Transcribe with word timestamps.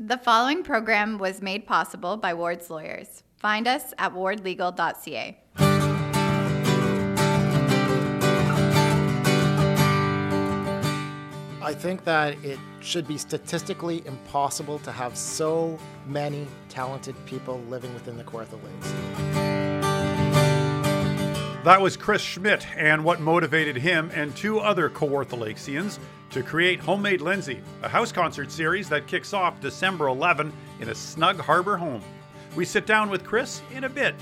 The 0.00 0.16
following 0.16 0.62
program 0.62 1.18
was 1.18 1.42
made 1.42 1.66
possible 1.66 2.16
by 2.16 2.32
Ward's 2.32 2.70
Lawyers. 2.70 3.24
Find 3.36 3.66
us 3.66 3.92
at 3.98 4.14
wardlegal.ca. 4.14 5.36
I 11.60 11.74
think 11.74 12.04
that 12.04 12.44
it 12.44 12.60
should 12.78 13.08
be 13.08 13.18
statistically 13.18 14.06
impossible 14.06 14.78
to 14.80 14.92
have 14.92 15.16
so 15.16 15.76
many 16.06 16.46
talented 16.68 17.16
people 17.26 17.60
living 17.68 17.92
within 17.92 18.16
the 18.16 18.22
Kawartha 18.22 18.52
Lakes. 18.52 19.47
That 21.68 21.82
was 21.82 21.98
Chris 21.98 22.22
Schmidt 22.22 22.66
and 22.78 23.04
what 23.04 23.20
motivated 23.20 23.76
him 23.76 24.10
and 24.14 24.34
two 24.34 24.58
other 24.58 24.88
Kawartha 24.88 25.38
Lakesians 25.38 25.98
to 26.30 26.42
create 26.42 26.80
Homemade 26.80 27.20
Lindsay, 27.20 27.60
a 27.82 27.88
house 27.90 28.10
concert 28.10 28.50
series 28.50 28.88
that 28.88 29.06
kicks 29.06 29.34
off 29.34 29.60
December 29.60 30.08
11 30.08 30.50
in 30.80 30.88
a 30.88 30.94
Snug 30.94 31.38
Harbour 31.38 31.76
home. 31.76 32.00
We 32.56 32.64
sit 32.64 32.86
down 32.86 33.10
with 33.10 33.22
Chris 33.22 33.60
in 33.74 33.84
a 33.84 33.88
bit. 33.90 34.14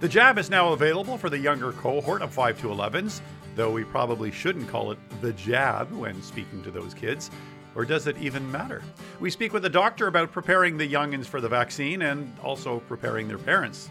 The 0.00 0.10
jab 0.10 0.36
is 0.36 0.50
now 0.50 0.74
available 0.74 1.16
for 1.16 1.30
the 1.30 1.38
younger 1.38 1.72
cohort 1.72 2.20
of 2.20 2.34
5 2.34 2.60
to 2.60 2.66
11s, 2.66 3.22
though 3.56 3.70
we 3.70 3.84
probably 3.84 4.30
shouldn't 4.30 4.68
call 4.68 4.92
it 4.92 4.98
the 5.22 5.32
jab 5.32 5.90
when 5.92 6.20
speaking 6.20 6.62
to 6.64 6.70
those 6.70 6.92
kids. 6.92 7.30
Or 7.74 7.86
does 7.86 8.08
it 8.08 8.18
even 8.18 8.52
matter? 8.52 8.82
We 9.20 9.30
speak 9.30 9.54
with 9.54 9.64
a 9.64 9.70
doctor 9.70 10.06
about 10.06 10.32
preparing 10.32 10.76
the 10.76 10.92
youngins 10.92 11.24
for 11.24 11.40
the 11.40 11.48
vaccine 11.48 12.02
and 12.02 12.30
also 12.42 12.80
preparing 12.80 13.26
their 13.26 13.38
parents. 13.38 13.88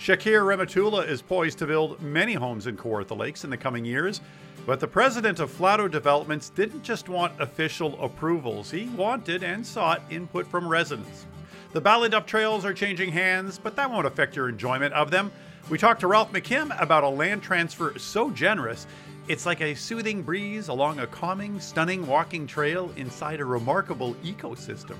Shakir 0.00 0.40
Rehmatullah 0.40 1.06
is 1.06 1.20
poised 1.20 1.58
to 1.58 1.66
build 1.66 2.00
many 2.00 2.32
homes 2.32 2.66
in 2.66 2.74
Kawartha 2.74 3.14
Lakes 3.14 3.44
in 3.44 3.50
the 3.50 3.56
coming 3.58 3.84
years, 3.84 4.22
but 4.64 4.80
the 4.80 4.88
president 4.88 5.40
of 5.40 5.52
Flato 5.52 5.90
Developments 5.90 6.48
didn't 6.48 6.82
just 6.82 7.10
want 7.10 7.38
official 7.38 8.02
approvals, 8.02 8.70
he 8.70 8.86
wanted 8.96 9.42
and 9.42 9.64
sought 9.64 10.00
input 10.08 10.46
from 10.46 10.66
residents. 10.66 11.26
The 11.72 11.82
Ballyduff 11.82 12.24
trails 12.24 12.64
are 12.64 12.72
changing 12.72 13.12
hands, 13.12 13.58
but 13.58 13.76
that 13.76 13.90
won't 13.90 14.06
affect 14.06 14.34
your 14.34 14.48
enjoyment 14.48 14.94
of 14.94 15.10
them. 15.10 15.30
We 15.68 15.76
talked 15.76 16.00
to 16.00 16.06
Ralph 16.06 16.32
McKim 16.32 16.74
about 16.80 17.04
a 17.04 17.08
land 17.10 17.42
transfer 17.42 17.98
so 17.98 18.30
generous, 18.30 18.86
it's 19.28 19.44
like 19.44 19.60
a 19.60 19.74
soothing 19.74 20.22
breeze 20.22 20.68
along 20.68 21.00
a 21.00 21.06
calming, 21.06 21.60
stunning 21.60 22.06
walking 22.06 22.46
trail 22.46 22.90
inside 22.96 23.40
a 23.40 23.44
remarkable 23.44 24.14
ecosystem. 24.24 24.96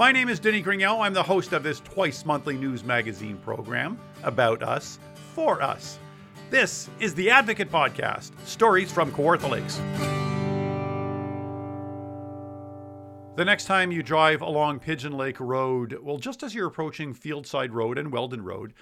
My 0.00 0.12
name 0.12 0.30
is 0.30 0.40
Denny 0.40 0.62
Grignell. 0.62 1.02
I'm 1.02 1.12
the 1.12 1.22
host 1.22 1.52
of 1.52 1.62
this 1.62 1.80
twice 1.80 2.24
monthly 2.24 2.56
news 2.56 2.82
magazine 2.82 3.36
program 3.36 4.00
about 4.22 4.62
us, 4.62 4.98
for 5.34 5.60
us. 5.60 5.98
This 6.48 6.88
is 7.00 7.14
the 7.14 7.28
Advocate 7.28 7.70
Podcast 7.70 8.30
Stories 8.46 8.90
from 8.90 9.12
Kawartha 9.12 9.50
Lakes. 9.50 9.76
The 13.36 13.44
next 13.44 13.66
time 13.66 13.92
you 13.92 14.02
drive 14.02 14.40
along 14.40 14.78
Pigeon 14.80 15.18
Lake 15.18 15.38
Road, 15.38 15.98
well, 16.00 16.16
just 16.16 16.42
as 16.42 16.54
you're 16.54 16.68
approaching 16.68 17.12
Fieldside 17.12 17.72
Road 17.72 17.98
and 17.98 18.10
Weldon 18.10 18.42
Road, 18.42 18.72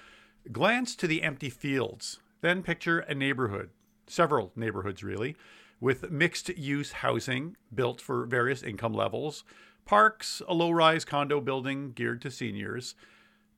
glance 0.53 0.95
to 0.95 1.05
the 1.05 1.23
empty 1.23 1.49
fields. 1.49 2.21
Then 2.39 2.63
picture 2.63 2.99
a 2.99 3.13
neighborhood, 3.13 3.71
several 4.07 4.53
neighborhoods 4.55 5.03
really, 5.03 5.35
with 5.81 6.11
mixed 6.11 6.47
use 6.57 6.93
housing 6.93 7.57
built 7.75 7.99
for 7.99 8.25
various 8.25 8.63
income 8.63 8.93
levels, 8.93 9.43
parks, 9.89 10.39
a 10.47 10.53
low 10.53 10.69
rise 10.69 11.03
condo 11.03 11.41
building 11.41 11.91
geared 11.93 12.21
to 12.21 12.29
seniors. 12.29 12.93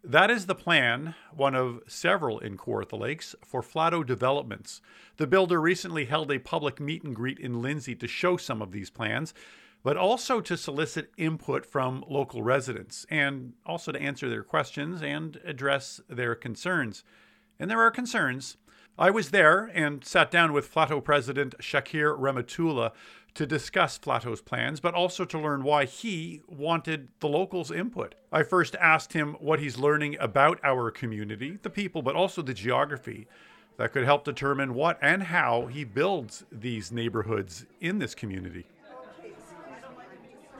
That 0.01 0.31
is 0.31 0.45
the 0.45 0.55
plan, 0.55 1.13
one 1.35 1.55
of 1.55 1.81
several 1.87 2.39
in 2.39 2.55
Kawartha 2.55 2.97
Lakes, 2.97 3.35
for 3.43 3.61
Flato 3.61 4.01
Developments. 4.07 4.81
The 5.17 5.27
builder 5.27 5.59
recently 5.59 6.05
held 6.05 6.31
a 6.31 6.39
public 6.39 6.79
meet 6.79 7.03
and 7.03 7.13
greet 7.13 7.37
in 7.37 7.61
Lindsay 7.61 7.95
to 7.95 8.07
show 8.07 8.37
some 8.37 8.61
of 8.61 8.71
these 8.71 8.89
plans, 8.89 9.33
but 9.83 9.97
also 9.97 10.39
to 10.39 10.55
solicit 10.55 11.11
input 11.17 11.65
from 11.65 12.01
local 12.07 12.41
residents 12.43 13.05
and 13.09 13.51
also 13.65 13.91
to 13.91 14.01
answer 14.01 14.29
their 14.29 14.43
questions 14.43 15.01
and 15.01 15.37
address 15.43 15.99
their 16.07 16.33
concerns. 16.33 17.03
And 17.59 17.69
there 17.69 17.81
are 17.81 17.91
concerns. 17.91 18.55
I 18.97 19.09
was 19.09 19.31
there 19.31 19.69
and 19.73 20.05
sat 20.05 20.31
down 20.31 20.53
with 20.53 20.73
Flato 20.73 21.03
President 21.03 21.55
Shakir 21.59 22.17
Rehmatullah 22.17 22.91
to 23.33 23.45
discuss 23.45 23.97
Flato's 23.97 24.41
plans, 24.41 24.79
but 24.79 24.93
also 24.93 25.25
to 25.25 25.39
learn 25.39 25.63
why 25.63 25.85
he 25.85 26.41
wanted 26.47 27.07
the 27.19 27.27
locals' 27.27 27.71
input. 27.71 28.15
I 28.31 28.43
first 28.43 28.75
asked 28.75 29.13
him 29.13 29.35
what 29.39 29.59
he's 29.59 29.77
learning 29.77 30.17
about 30.19 30.59
our 30.63 30.91
community, 30.91 31.57
the 31.61 31.69
people, 31.69 32.01
but 32.01 32.15
also 32.15 32.41
the 32.41 32.53
geography 32.53 33.27
that 33.77 33.93
could 33.93 34.03
help 34.03 34.25
determine 34.25 34.73
what 34.73 34.99
and 35.01 35.23
how 35.23 35.67
he 35.67 35.83
builds 35.83 36.43
these 36.51 36.91
neighborhoods 36.91 37.65
in 37.79 37.99
this 37.99 38.13
community. 38.13 38.65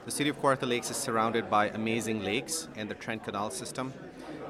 The 0.04 0.10
city 0.10 0.30
of 0.30 0.40
Kawartha 0.42 0.66
Lakes 0.66 0.90
is 0.90 0.96
surrounded 0.96 1.48
by 1.48 1.68
amazing 1.68 2.24
lakes 2.24 2.66
and 2.74 2.88
the 2.88 2.94
Trent 2.94 3.22
Canal 3.22 3.50
system, 3.50 3.92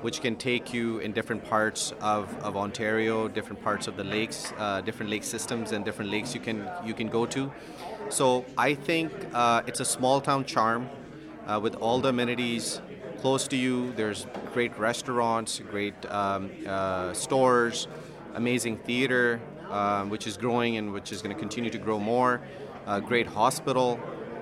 which 0.01 0.23
can 0.23 0.37
take 0.37 0.73
you 0.73 0.99
in 1.01 1.13
different 1.13 1.45
parts 1.45 1.93
of, 2.01 2.35
of 2.43 2.57
Ontario, 2.57 3.29
different 3.29 3.63
parts 3.63 3.87
of 3.87 3.99
the 3.99 4.05
lakes, 4.05 4.55
uh, 4.57 4.81
different 4.81 5.11
lake 5.11 5.25
systems, 5.25 5.73
and 5.73 5.85
different 5.85 6.11
lakes 6.11 6.35
you 6.35 6.41
can 6.41 6.67
you 6.87 6.95
can 6.95 7.09
go 7.09 7.27
to. 7.27 7.53
So 8.13 8.45
I 8.59 8.75
think 8.75 9.11
uh, 9.33 9.63
it's 9.67 9.81
a 9.81 9.87
small 9.87 10.21
town 10.21 10.45
charm 10.45 10.91
uh, 11.47 11.59
with 11.63 11.77
all 11.77 11.99
the 11.99 12.11
amenities 12.11 12.83
close 13.23 13.49
to 13.49 13.57
you. 13.57 13.95
There's 13.95 14.27
great 14.53 14.79
restaurants, 14.79 15.59
great 15.71 15.95
um, 16.11 16.51
uh, 16.67 17.15
stores, 17.15 17.89
amazing 18.35 18.77
theater, 18.81 19.41
um, 19.71 20.11
which 20.11 20.27
is 20.27 20.37
growing 20.37 20.77
and 20.77 20.93
which 20.93 21.11
is 21.11 21.23
going 21.23 21.35
to 21.35 21.41
continue 21.41 21.71
to 21.71 21.79
grow 21.79 21.99
more. 21.99 22.43
great 23.07 23.29
hospital. 23.29 23.99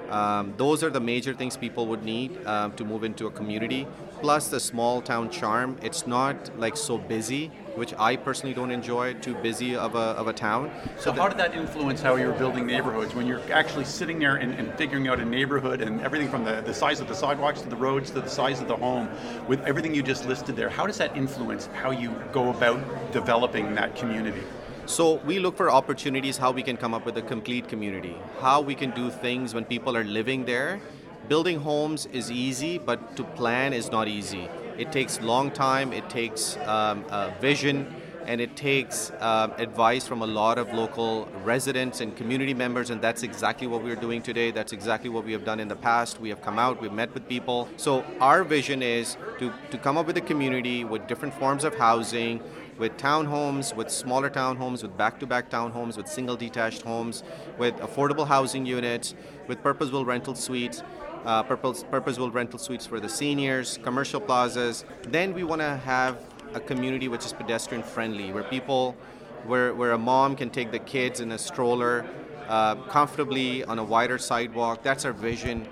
Um, 0.09 0.53
those 0.57 0.83
are 0.83 0.91
the 0.91 1.01
major 1.01 1.33
things 1.33 1.57
people 1.57 1.87
would 1.87 2.03
need 2.03 2.45
um, 2.47 2.73
to 2.73 2.85
move 2.85 3.05
into 3.05 3.29
a 3.29 3.31
community. 3.31 3.87
Plus 4.21 4.49
the 4.49 4.59
small 4.59 5.01
town 5.01 5.31
charm. 5.31 5.79
It's 5.81 6.09
not 6.09 6.59
like 6.59 6.77
so 6.77 6.99
busy, 6.99 7.53
which 7.75 7.95
I 7.99 8.17
personally 8.17 8.55
don't 8.55 8.71
enjoy. 8.71 9.15
Too 9.15 9.35
busy 9.35 9.77
of 9.77 9.95
a, 9.95 9.99
of 10.21 10.29
a 10.29 10.33
town. 10.33 10.71
So, 10.97 11.05
so 11.05 11.13
how 11.13 11.29
did 11.29 11.39
that 11.39 11.55
influence 11.55 12.01
how 12.01 12.17
you're 12.17 12.33
building 12.33 12.67
neighborhoods? 12.67 13.15
When 13.15 13.27
you're 13.27 13.41
actually 13.53 13.85
sitting 13.85 14.19
there 14.19 14.37
and, 14.37 14.55
and, 14.55 14.71
figuring 14.81 15.09
out 15.09 15.21
a 15.21 15.25
neighborhood 15.25 15.83
and 15.83 16.01
everything 16.01 16.29
from 16.29 16.45
the, 16.45 16.63
the 16.63 16.73
size 16.73 17.01
of 17.01 17.09
the 17.09 17.15
sidewalks 17.15 17.61
to 17.63 17.69
the 17.69 17.77
roads 17.77 18.11
to 18.13 18.21
the 18.21 18.29
size 18.29 18.61
of 18.61 18.69
the 18.69 18.77
home, 18.77 19.09
with 19.47 19.61
everything 19.65 19.95
you 19.95 20.03
just 20.03 20.27
listed 20.27 20.57
there, 20.57 20.71
how 20.71 20.87
does 20.87 20.97
that 20.99 21.15
influence 21.17 21.67
how 21.75 21.91
you 21.91 22.15
go 22.33 22.51
about 22.51 22.81
developing 23.13 23.75
that 23.75 23.95
community? 23.97 24.43
So 24.87 25.17
we 25.25 25.39
look 25.39 25.57
for 25.57 25.71
opportunities 25.71 26.37
how 26.37 26.51
we 26.51 26.63
can 26.63 26.77
come 26.77 26.95
up 26.95 27.07
with 27.07 27.17
a 27.17 27.23
complete 27.23 27.69
community, 27.69 28.17
how 28.41 28.61
we 28.61 28.75
can 28.75 28.91
do 28.91 29.11
things 29.11 29.55
when 29.55 29.65
people 29.65 29.97
are 29.97 30.05
living 30.05 30.45
there. 30.45 30.81
Building 31.29 31.61
homes 31.61 32.07
is 32.07 32.31
easy, 32.31 32.79
but 32.79 33.17
to 33.17 33.23
plan 33.23 33.73
is 33.73 33.93
not 33.93 34.09
easy. 34.09 34.49
It 34.81 34.93
takes 34.93 35.21
long 35.21 35.51
time, 35.51 35.93
it 35.93 36.09
takes 36.09 36.57
um, 36.65 37.05
vision, 37.39 37.95
and 38.25 38.41
it 38.41 38.57
takes 38.57 39.13
um, 39.21 39.53
advice 39.59 40.09
from 40.09 40.23
a 40.23 40.27
lot 40.27 40.57
of 40.57 40.73
local 40.73 41.29
residents 41.45 42.01
and 42.01 42.17
community 42.17 42.55
members, 42.55 42.89
and 42.89 42.99
that's 42.99 43.23
exactly 43.23 43.67
what 43.67 43.83
we're 43.85 43.95
doing 43.95 44.23
today. 44.23 44.51
That's 44.51 44.73
exactly 44.73 45.11
what 45.11 45.27
we 45.27 45.33
have 45.33 45.45
done 45.45 45.61
in 45.61 45.69
the 45.69 45.77
past. 45.77 46.19
We 46.19 46.31
have 46.31 46.41
come 46.41 46.59
out, 46.59 46.81
we've 46.81 46.95
met 46.95 47.13
with 47.13 47.29
people. 47.29 47.69
So 47.77 48.07
our 48.23 48.43
vision 48.43 48.83
is 48.83 49.19
to, 49.39 49.53
to 49.71 49.77
come 49.77 49.99
up 49.99 50.07
with 50.07 50.17
a 50.17 50.23
community 50.23 50.83
with 50.85 51.07
different 51.07 51.35
forms 51.35 51.65
of 51.65 51.75
housing, 51.75 52.41
with 52.79 52.97
townhomes, 52.97 53.77
with 53.77 53.91
smaller 53.91 54.31
townhomes, 54.31 54.83
with 54.83 54.97
back-to-back 54.97 55.51
townhomes, 55.51 55.99
with 55.99 56.09
single 56.09 56.37
detached 56.37 56.81
homes, 56.81 57.23
with 57.59 57.75
affordable 57.81 58.27
housing 58.27 58.65
units, 58.65 59.15
with 59.47 59.63
purpose-built 59.63 60.07
rental 60.07 60.35
suites, 60.35 60.83
uh, 61.25 61.43
purpose, 61.43 61.85
purpose-built 61.91 62.33
rental 62.33 62.59
suites 62.59 62.87
for 62.87 63.01
the 63.01 63.09
seniors, 63.09 63.79
commercial 63.83 64.21
plazas. 64.21 64.85
Then 65.03 65.35
we 65.35 65.45
want 65.45 65.61
to 65.61 65.77
have 65.77 66.19
a 66.55 66.61
community 66.61 67.09
which 67.09 67.25
is 67.25 67.33
pedestrian 67.33 67.83
friendly, 67.83 68.33
where 68.33 68.45
people, 68.45 68.97
where, 69.45 69.75
where 69.75 69.93
a 69.93 69.99
mom 69.99 70.37
can 70.37 70.51
take 70.51 70.71
the 70.73 70.79
kids 70.79 71.21
in 71.21 71.33
a 71.33 71.39
stroller 71.39 72.05
uh, 72.49 72.75
comfortably 72.89 73.63
on 73.65 73.79
a 73.79 73.85
wider 73.85 74.19
sidewalk. 74.19 74.83
That's 74.83 75.05
our 75.05 75.13
vision. 75.13 75.69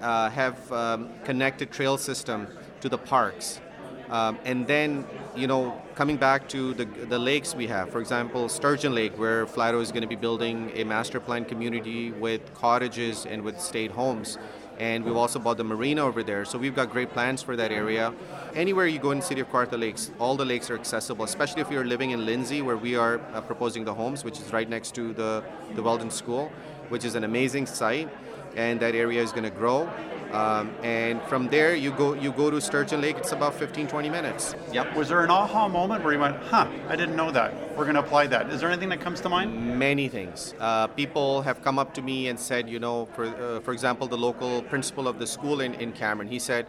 Uh, 0.00 0.30
have 0.30 0.72
um, 0.72 1.10
connected 1.22 1.70
trail 1.70 1.98
system 1.98 2.46
to 2.80 2.88
the 2.88 2.96
parks. 2.96 3.60
Um, 4.08 4.38
and 4.44 4.66
then, 4.66 5.06
you 5.36 5.46
know, 5.46 5.80
coming 5.94 6.16
back 6.16 6.48
to 6.50 6.74
the, 6.74 6.84
the 6.84 7.18
lakes 7.18 7.54
we 7.54 7.66
have, 7.66 7.90
for 7.90 8.00
example, 8.00 8.48
Sturgeon 8.48 8.94
Lake, 8.94 9.18
where 9.18 9.46
Flato 9.46 9.80
is 9.80 9.90
going 9.90 10.02
to 10.02 10.08
be 10.08 10.16
building 10.16 10.70
a 10.74 10.84
master 10.84 11.20
plan 11.20 11.44
community 11.44 12.10
with 12.10 12.54
cottages 12.54 13.26
and 13.26 13.42
with 13.42 13.60
state 13.60 13.90
homes. 13.90 14.38
And 14.78 15.04
we've 15.04 15.16
also 15.16 15.38
bought 15.38 15.58
the 15.58 15.64
marina 15.64 16.02
over 16.02 16.22
there. 16.22 16.44
So 16.44 16.58
we've 16.58 16.74
got 16.74 16.90
great 16.90 17.10
plans 17.10 17.42
for 17.42 17.56
that 17.56 17.70
area. 17.70 18.12
Anywhere 18.54 18.86
you 18.86 18.98
go 18.98 19.10
in 19.10 19.18
the 19.18 19.24
city 19.24 19.40
of 19.40 19.50
Kawartha 19.50 19.78
Lakes, 19.78 20.10
all 20.18 20.36
the 20.36 20.44
lakes 20.44 20.70
are 20.70 20.74
accessible, 20.74 21.24
especially 21.24 21.62
if 21.62 21.70
you're 21.70 21.84
living 21.84 22.10
in 22.10 22.26
Lindsay, 22.26 22.62
where 22.62 22.76
we 22.76 22.96
are 22.96 23.20
uh, 23.32 23.40
proposing 23.40 23.84
the 23.84 23.94
homes, 23.94 24.24
which 24.24 24.40
is 24.40 24.52
right 24.52 24.68
next 24.68 24.94
to 24.94 25.12
the, 25.12 25.44
the 25.74 25.82
Weldon 25.82 26.10
School, 26.10 26.50
which 26.88 27.04
is 27.04 27.14
an 27.14 27.24
amazing 27.24 27.66
site. 27.66 28.08
And 28.56 28.80
that 28.80 28.94
area 28.94 29.22
is 29.22 29.30
going 29.30 29.44
to 29.44 29.50
grow. 29.50 29.90
Um, 30.32 30.74
and 30.82 31.20
from 31.24 31.48
there, 31.48 31.74
you 31.74 31.90
go 31.90 32.14
you 32.14 32.32
go 32.32 32.50
to 32.50 32.60
Sturgeon 32.60 33.02
Lake. 33.02 33.18
It's 33.18 33.32
about 33.32 33.54
15, 33.54 33.86
20 33.86 34.08
minutes. 34.08 34.54
Yep. 34.72 34.96
Was 34.96 35.10
there 35.10 35.22
an 35.24 35.30
aha 35.30 35.68
moment 35.68 36.02
where 36.02 36.14
you 36.14 36.18
went, 36.18 36.36
"Huh, 36.44 36.66
I 36.88 36.96
didn't 36.96 37.16
know 37.16 37.30
that. 37.30 37.52
We're 37.76 37.84
going 37.84 37.96
to 37.96 38.00
apply 38.00 38.28
that. 38.28 38.50
Is 38.50 38.60
there 38.60 38.70
anything 38.70 38.88
that 38.88 39.00
comes 39.00 39.20
to 39.22 39.28
mind? 39.28 39.78
Many 39.78 40.08
things. 40.08 40.54
Uh, 40.58 40.86
people 40.86 41.42
have 41.42 41.62
come 41.62 41.78
up 41.78 41.92
to 41.94 42.02
me 42.02 42.28
and 42.28 42.40
said, 42.40 42.68
you 42.68 42.78
know, 42.78 43.06
for 43.14 43.26
uh, 43.26 43.60
for 43.60 43.72
example, 43.72 44.06
the 44.06 44.16
local 44.16 44.62
principal 44.62 45.06
of 45.06 45.18
the 45.18 45.26
school 45.26 45.60
in, 45.60 45.74
in 45.74 45.92
Cameron, 45.92 46.28
he 46.28 46.38
said, 46.38 46.66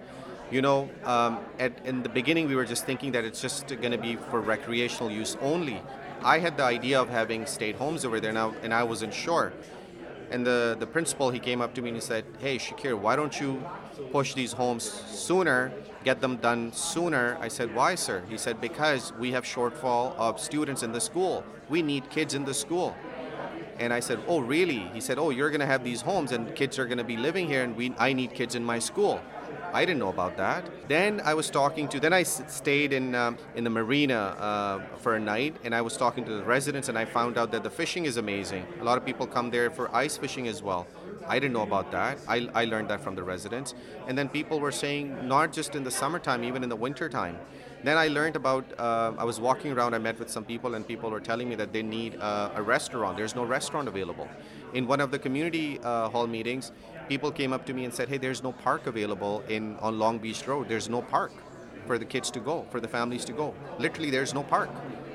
You 0.52 0.62
know, 0.62 0.90
um, 1.06 1.40
at, 1.58 1.72
in 1.86 2.04
the 2.04 2.10
beginning, 2.10 2.48
we 2.48 2.56
were 2.56 2.66
just 2.66 2.86
thinking 2.86 3.14
that 3.14 3.24
it's 3.24 3.42
just 3.42 3.68
going 3.68 3.92
to 3.92 3.98
be 3.98 4.18
for 4.30 4.40
recreational 4.42 5.10
use 5.10 5.38
only. 5.42 5.82
I 6.24 6.40
had 6.40 6.58
the 6.58 6.64
idea 6.64 7.02
of 7.02 7.10
having 7.10 7.46
state 7.46 7.76
homes 7.76 8.06
over 8.06 8.20
there 8.20 8.34
now, 8.34 8.54
and 8.62 8.74
I 8.74 8.84
wasn't 8.84 9.14
sure. 9.14 9.52
And 10.34 10.44
the, 10.44 10.76
the 10.80 10.88
principal, 10.88 11.30
he 11.30 11.38
came 11.38 11.62
up 11.62 11.76
to 11.76 11.82
me 11.84 11.90
and 11.90 11.98
he 11.98 12.02
said, 12.02 12.26
Hey, 12.40 12.58
Shakir, 12.58 12.98
why 12.98 13.16
don't 13.16 13.40
you 13.40 13.64
push 14.12 14.34
these 14.34 14.52
homes 14.52 14.84
sooner, 14.84 15.72
get 16.04 16.22
them 16.22 16.38
done 16.38 16.74
sooner? 16.74 17.38
I 17.40 17.50
said, 17.50 17.74
Why, 17.76 17.94
sir? 17.94 18.24
He 18.28 18.40
said, 18.40 18.60
Because 18.60 19.14
we 19.20 19.32
have 19.34 19.46
shortfall 19.46 20.16
of 20.18 20.40
students 20.40 20.82
in 20.82 20.92
the 20.92 21.00
school. 21.00 21.44
We 21.70 21.84
need 21.84 22.10
kids 22.10 22.34
in 22.34 22.46
the 22.46 22.54
school. 22.56 22.96
And 23.78 23.94
I 23.94 24.00
said, 24.00 24.20
Oh, 24.28 24.40
really? 24.40 24.90
He 24.92 25.02
said, 25.02 25.20
Oh, 25.20 25.30
you're 25.30 25.52
going 25.52 25.60
to 25.60 25.68
have 25.68 25.84
these 25.84 26.02
homes 26.02 26.32
and 26.32 26.56
kids 26.56 26.80
are 26.80 26.86
going 26.86 26.98
to 26.98 27.04
be 27.04 27.16
living 27.16 27.48
here, 27.48 27.64
and 27.64 27.76
we, 27.76 27.94
I 28.00 28.14
need 28.14 28.34
kids 28.34 28.56
in 28.56 28.64
my 28.64 28.80
school. 28.80 29.22
I 29.74 29.86
didn't 29.86 30.00
know 30.00 30.10
about 30.10 30.38
that. 30.38 30.70
Then 30.88 31.22
I 31.26 31.34
was 31.34 31.50
talking 31.50 31.88
to. 31.90 32.00
Then 32.00 32.14
I 32.14 32.24
stayed 32.24 32.94
in 32.94 33.16
um, 33.16 33.38
in 33.56 33.64
the 33.64 33.70
marina 33.70 34.20
uh, 34.40 34.98
for 34.98 35.16
a 35.16 35.20
night, 35.20 35.56
and 35.64 35.74
I 35.74 35.82
was 35.82 35.98
talking 35.98 36.24
to 36.26 36.34
the 36.34 36.44
residents, 36.44 36.90
and 36.90 36.98
I 36.98 37.06
found 37.06 37.38
out 37.38 37.52
that 37.52 37.64
the 37.64 37.70
fishing 37.70 38.06
is 38.06 38.18
amazing. 38.18 38.66
A 38.80 38.84
lot 38.84 38.98
of 38.98 39.06
people 39.06 39.26
come 39.26 39.50
there 39.50 39.72
for 39.72 39.94
ice 39.96 40.16
fishing 40.16 40.48
as 40.48 40.62
well. 40.62 40.86
I 41.28 41.40
didn't 41.40 41.54
know 41.54 41.64
about 41.64 41.92
that. 41.92 42.18
I, 42.28 42.50
I 42.54 42.66
learned 42.66 42.90
that 42.90 43.02
from 43.02 43.16
the 43.16 43.24
residents. 43.24 43.74
And 44.08 44.18
then 44.18 44.30
people 44.30 44.60
were 44.60 44.72
saying 44.72 45.28
not 45.28 45.54
just 45.54 45.76
in 45.76 45.84
the 45.84 45.92
summertime, 45.92 46.44
even 46.44 46.64
in 46.64 46.70
the 46.70 46.76
wintertime. 46.76 47.38
Then 47.84 47.98
I 47.98 48.08
learned 48.08 48.38
about, 48.38 48.66
uh, 48.80 49.12
I 49.18 49.26
was 49.26 49.42
walking 49.42 49.72
around, 49.74 49.94
I 49.94 49.98
met 49.98 50.18
with 50.18 50.30
some 50.30 50.46
people, 50.46 50.76
and 50.76 50.88
people 50.88 51.10
were 51.10 51.20
telling 51.20 51.50
me 51.50 51.56
that 51.56 51.74
they 51.74 51.84
need 51.84 52.16
uh, 52.16 52.52
a 52.56 52.64
restaurant. 52.64 53.18
There's 53.18 53.36
no 53.36 53.44
restaurant 53.44 53.88
available. 53.90 54.30
In 54.74 54.88
one 54.88 55.02
of 55.02 55.12
the 55.12 55.20
community 55.20 55.80
uh, 55.84 56.10
hall 56.10 56.26
meetings, 56.26 56.72
people 57.10 57.32
came 57.32 57.54
up 57.54 57.66
to 57.66 57.74
me 57.74 57.86
and 57.86 57.94
said, 57.94 58.10
hey, 58.10 58.18
there's 58.18 58.44
no 58.44 58.52
park 58.52 58.88
available 58.88 59.44
in 59.50 59.78
on 59.78 60.00
Long 60.00 60.20
Beach 60.20 60.46
Road. 60.48 60.68
There's 60.68 60.90
no 60.90 61.02
park 61.02 61.32
for 61.86 61.98
the 61.98 62.06
kids 62.06 62.32
to 62.32 62.40
go, 62.40 62.66
for 62.70 62.80
the 62.80 62.88
families 62.88 63.26
to 63.26 63.34
go. 63.34 63.54
Literally, 63.80 64.10
there's 64.10 64.34
no 64.34 64.44
park. 64.44 64.70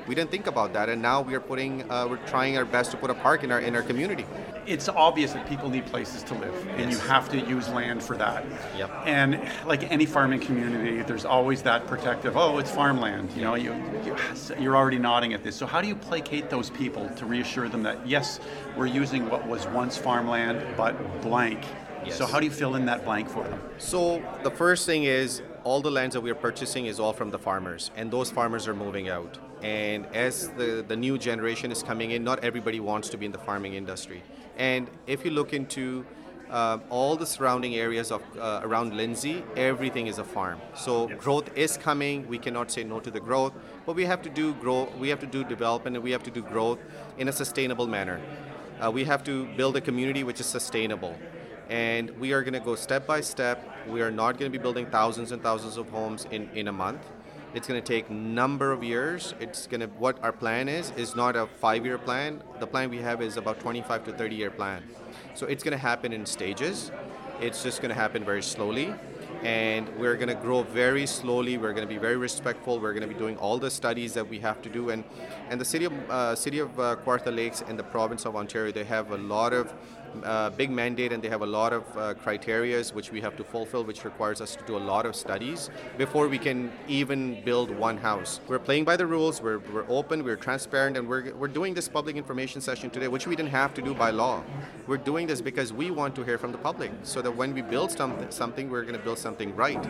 We 0.08 0.14
didn't 0.14 0.30
think 0.30 0.46
about 0.46 0.72
that, 0.72 0.88
and 0.88 1.02
now 1.02 1.20
we're 1.20 1.38
putting, 1.38 1.88
uh, 1.90 2.06
we're 2.08 2.16
trying 2.26 2.56
our 2.56 2.64
best 2.64 2.90
to 2.92 2.96
put 2.96 3.10
a 3.10 3.14
park 3.14 3.44
in 3.44 3.52
our 3.52 3.60
in 3.60 3.76
our 3.76 3.82
community. 3.82 4.24
It's 4.66 4.88
obvious 4.88 5.34
that 5.34 5.46
people 5.46 5.68
need 5.68 5.84
places 5.84 6.22
to 6.24 6.34
live, 6.34 6.66
and 6.78 6.90
you 6.90 6.98
have 7.00 7.28
to 7.28 7.38
use 7.38 7.68
land 7.68 8.02
for 8.02 8.16
that. 8.16 8.46
Yep. 8.78 8.90
And 9.04 9.40
like 9.66 9.90
any 9.92 10.06
farming 10.06 10.40
community, 10.40 11.02
there's 11.02 11.26
always 11.26 11.60
that 11.62 11.86
protective. 11.86 12.38
Oh, 12.38 12.56
it's 12.56 12.70
farmland. 12.70 13.32
You 13.36 13.42
know, 13.42 13.54
you, 13.54 13.74
you 14.04 14.16
you're 14.58 14.76
already 14.76 14.98
nodding 14.98 15.34
at 15.34 15.44
this. 15.44 15.54
So 15.56 15.66
how 15.66 15.82
do 15.82 15.88
you 15.88 15.94
placate 15.94 16.48
those 16.48 16.70
people 16.70 17.08
to 17.10 17.26
reassure 17.26 17.68
them 17.68 17.82
that 17.82 18.06
yes, 18.06 18.40
we're 18.78 18.86
using 18.86 19.28
what 19.28 19.46
was 19.46 19.66
once 19.68 19.98
farmland, 19.98 20.64
but 20.74 20.94
blank. 21.20 21.60
Yes. 22.04 22.16
So 22.16 22.24
how 22.24 22.40
do 22.40 22.46
you 22.46 22.52
fill 22.52 22.76
in 22.76 22.86
that 22.86 23.04
blank 23.04 23.28
for 23.28 23.44
them? 23.44 23.60
So 23.76 24.22
the 24.42 24.50
first 24.50 24.86
thing 24.86 25.04
is 25.04 25.42
all 25.64 25.82
the 25.82 25.90
lands 25.90 26.14
that 26.14 26.22
we're 26.22 26.34
purchasing 26.34 26.86
is 26.86 26.98
all 26.98 27.12
from 27.12 27.30
the 27.30 27.38
farmers, 27.38 27.90
and 27.94 28.10
those 28.10 28.30
farmers 28.30 28.66
are 28.66 28.74
moving 28.74 29.10
out. 29.10 29.38
And 29.62 30.06
as 30.14 30.48
the, 30.50 30.84
the 30.86 30.96
new 30.96 31.18
generation 31.18 31.72
is 31.72 31.82
coming 31.82 32.12
in, 32.12 32.24
not 32.24 32.44
everybody 32.44 32.80
wants 32.80 33.08
to 33.10 33.16
be 33.16 33.26
in 33.26 33.32
the 33.32 33.38
farming 33.38 33.74
industry. 33.74 34.22
And 34.56 34.88
if 35.06 35.24
you 35.24 35.30
look 35.30 35.52
into 35.52 36.04
uh, 36.50 36.78
all 36.88 37.16
the 37.16 37.26
surrounding 37.26 37.74
areas 37.76 38.10
of 38.10 38.22
uh, 38.38 38.60
around 38.62 38.96
Lindsay, 38.96 39.44
everything 39.56 40.06
is 40.06 40.18
a 40.18 40.24
farm. 40.24 40.60
So 40.74 41.08
growth 41.08 41.50
is 41.56 41.76
coming. 41.76 42.26
We 42.26 42.38
cannot 42.38 42.70
say 42.70 42.84
no 42.84 43.00
to 43.00 43.10
the 43.10 43.20
growth, 43.20 43.52
but 43.84 43.94
we 43.96 44.04
have 44.06 44.22
to 44.22 44.30
do 44.30 44.54
grow. 44.54 44.88
We 44.98 45.08
have 45.08 45.20
to 45.20 45.26
do 45.26 45.44
development, 45.44 45.96
and 45.96 46.04
we 46.04 46.10
have 46.12 46.22
to 46.22 46.30
do 46.30 46.42
growth 46.42 46.78
in 47.18 47.28
a 47.28 47.32
sustainable 47.32 47.86
manner. 47.86 48.20
Uh, 48.80 48.90
we 48.90 49.04
have 49.04 49.24
to 49.24 49.46
build 49.56 49.76
a 49.76 49.80
community 49.80 50.24
which 50.24 50.40
is 50.40 50.46
sustainable 50.46 51.16
and 51.68 52.10
we 52.18 52.32
are 52.32 52.42
going 52.42 52.54
to 52.54 52.60
go 52.60 52.74
step 52.74 53.06
by 53.06 53.20
step. 53.20 53.62
We 53.86 54.00
are 54.00 54.10
not 54.10 54.38
going 54.38 54.50
to 54.50 54.58
be 54.58 54.60
building 54.60 54.86
thousands 54.86 55.32
and 55.32 55.42
thousands 55.42 55.76
of 55.76 55.88
homes 55.90 56.26
in, 56.30 56.48
in 56.54 56.68
a 56.68 56.72
month. 56.72 57.06
It's 57.54 57.66
going 57.66 57.80
to 57.80 57.86
take 57.86 58.10
number 58.10 58.72
of 58.72 58.84
years. 58.84 59.34
It's 59.40 59.66
going 59.66 59.80
to 59.80 59.86
what 59.86 60.22
our 60.22 60.32
plan 60.32 60.68
is 60.68 60.92
is 60.96 61.16
not 61.16 61.34
a 61.34 61.46
five-year 61.46 61.98
plan. 61.98 62.42
The 62.60 62.66
plan 62.66 62.90
we 62.90 62.98
have 62.98 63.22
is 63.22 63.36
about 63.38 63.58
25 63.58 64.04
to 64.04 64.12
30-year 64.12 64.50
plan. 64.50 64.82
So 65.34 65.46
it's 65.46 65.64
going 65.64 65.72
to 65.72 65.78
happen 65.78 66.12
in 66.12 66.26
stages. 66.26 66.90
It's 67.40 67.62
just 67.62 67.80
going 67.80 67.88
to 67.88 67.94
happen 67.94 68.22
very 68.24 68.42
slowly 68.42 68.94
and 69.42 69.88
we're 69.96 70.16
going 70.16 70.28
to 70.28 70.34
grow 70.34 70.62
very 70.62 71.06
slowly. 71.06 71.58
We're 71.58 71.72
going 71.72 71.86
to 71.86 71.92
be 71.92 71.98
very 71.98 72.16
respectful. 72.16 72.80
We're 72.80 72.92
going 72.92 73.08
to 73.08 73.12
be 73.12 73.18
doing 73.18 73.36
all 73.36 73.58
the 73.58 73.70
studies 73.70 74.12
that 74.14 74.28
we 74.28 74.38
have 74.40 74.60
to 74.62 74.68
do, 74.68 74.90
and 74.90 75.04
and 75.48 75.60
the 75.60 75.64
city 75.64 75.84
of 75.84 75.92
uh, 76.10 76.34
city 76.34 76.58
of 76.58 76.78
uh, 76.78 76.96
Lakes 77.26 77.62
and 77.66 77.78
the 77.78 77.84
province 77.84 78.26
of 78.26 78.36
Ontario, 78.36 78.72
they 78.72 78.84
have 78.84 79.10
a 79.12 79.18
lot 79.18 79.52
of 79.52 79.72
uh, 80.24 80.50
big 80.50 80.70
mandate 80.70 81.12
and 81.12 81.22
they 81.22 81.28
have 81.28 81.42
a 81.42 81.46
lot 81.46 81.72
of 81.72 81.84
uh, 81.96 82.14
criterias 82.14 82.92
which 82.92 83.10
we 83.10 83.20
have 83.20 83.36
to 83.36 83.44
fulfill, 83.44 83.84
which 83.84 84.04
requires 84.04 84.40
us 84.40 84.56
to 84.56 84.64
do 84.64 84.76
a 84.76 84.84
lot 84.92 85.06
of 85.06 85.14
studies 85.14 85.70
before 85.96 86.28
we 86.28 86.38
can 86.38 86.72
even 86.88 87.42
build 87.44 87.70
one 87.70 87.96
house. 87.96 88.40
We're 88.48 88.58
playing 88.58 88.84
by 88.84 88.96
the 88.96 89.06
rules, 89.06 89.40
we're, 89.40 89.58
we're 89.58 89.86
open, 89.88 90.24
we're 90.24 90.36
transparent, 90.36 90.96
and 90.96 91.08
we're, 91.08 91.34
we're 91.34 91.48
doing 91.48 91.74
this 91.74 91.88
public 91.88 92.16
information 92.16 92.60
session 92.60 92.90
today, 92.90 93.08
which 93.08 93.26
we 93.26 93.36
didn't 93.36 93.50
have 93.50 93.74
to 93.74 93.82
do 93.82 93.94
by 93.94 94.10
law. 94.10 94.42
We're 94.86 94.96
doing 94.96 95.26
this 95.26 95.40
because 95.40 95.72
we 95.72 95.90
want 95.90 96.14
to 96.16 96.24
hear 96.24 96.38
from 96.38 96.52
the 96.52 96.58
public 96.58 96.90
so 97.02 97.22
that 97.22 97.30
when 97.30 97.54
we 97.54 97.62
build 97.62 97.90
something, 97.90 98.30
something 98.30 98.70
we're 98.70 98.82
going 98.82 98.94
to 98.94 99.04
build 99.04 99.18
something 99.18 99.54
right 99.54 99.82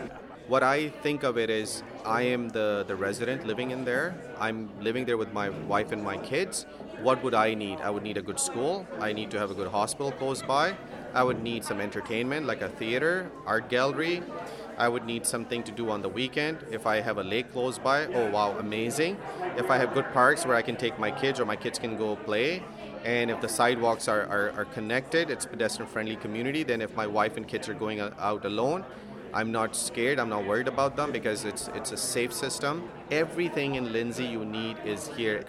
what 0.48 0.62
I 0.62 0.88
think 0.88 1.22
of 1.24 1.36
it 1.36 1.50
is 1.50 1.82
I 2.06 2.22
am 2.22 2.48
the, 2.48 2.84
the 2.88 2.96
resident 2.96 3.46
living 3.46 3.70
in 3.70 3.84
there. 3.84 4.14
I'm 4.40 4.70
living 4.80 5.04
there 5.04 5.18
with 5.18 5.32
my 5.32 5.50
wife 5.50 5.92
and 5.92 6.02
my 6.02 6.16
kids. 6.16 6.64
What 7.02 7.22
would 7.22 7.34
I 7.34 7.52
need? 7.52 7.80
I 7.80 7.90
would 7.90 8.02
need 8.02 8.16
a 8.16 8.22
good 8.22 8.40
school. 8.40 8.86
I 8.98 9.12
need 9.12 9.30
to 9.32 9.38
have 9.38 9.50
a 9.50 9.54
good 9.54 9.68
hospital 9.68 10.10
close 10.10 10.40
by. 10.40 10.74
I 11.12 11.22
would 11.22 11.42
need 11.42 11.64
some 11.64 11.80
entertainment 11.80 12.46
like 12.46 12.62
a 12.62 12.70
theater, 12.70 13.30
art 13.46 13.68
gallery. 13.68 14.22
I 14.78 14.88
would 14.88 15.04
need 15.04 15.26
something 15.26 15.62
to 15.64 15.72
do 15.72 15.90
on 15.90 16.00
the 16.00 16.08
weekend. 16.08 16.64
If 16.70 16.86
I 16.86 17.00
have 17.00 17.18
a 17.18 17.24
lake 17.24 17.52
close 17.52 17.78
by, 17.78 18.06
oh 18.06 18.30
wow, 18.30 18.56
amazing. 18.58 19.18
If 19.56 19.70
I 19.70 19.76
have 19.76 19.92
good 19.92 20.06
parks 20.12 20.46
where 20.46 20.56
I 20.56 20.62
can 20.62 20.76
take 20.76 20.98
my 20.98 21.10
kids 21.10 21.40
or 21.40 21.44
my 21.44 21.56
kids 21.56 21.78
can 21.78 21.98
go 21.98 22.16
play, 22.16 22.62
and 23.04 23.30
if 23.30 23.40
the 23.40 23.48
sidewalks 23.48 24.08
are, 24.08 24.22
are, 24.26 24.50
are 24.52 24.64
connected, 24.64 25.30
it's 25.30 25.46
pedestrian 25.46 25.90
friendly 25.90 26.16
community, 26.16 26.62
then 26.62 26.80
if 26.80 26.94
my 26.96 27.06
wife 27.06 27.36
and 27.36 27.46
kids 27.46 27.68
are 27.68 27.74
going 27.74 28.00
out 28.00 28.44
alone, 28.44 28.84
I'm 29.32 29.52
not 29.52 29.76
scared. 29.76 30.18
I'm 30.18 30.28
not 30.28 30.46
worried 30.46 30.68
about 30.68 30.96
them 30.96 31.12
because 31.12 31.44
it's 31.44 31.68
it's 31.74 31.92
a 31.92 31.96
safe 31.96 32.32
system. 32.32 32.88
Everything 33.10 33.74
in 33.74 33.92
Lindsay 33.92 34.24
you 34.24 34.44
need 34.44 34.76
is 34.84 35.08
here. 35.08 35.44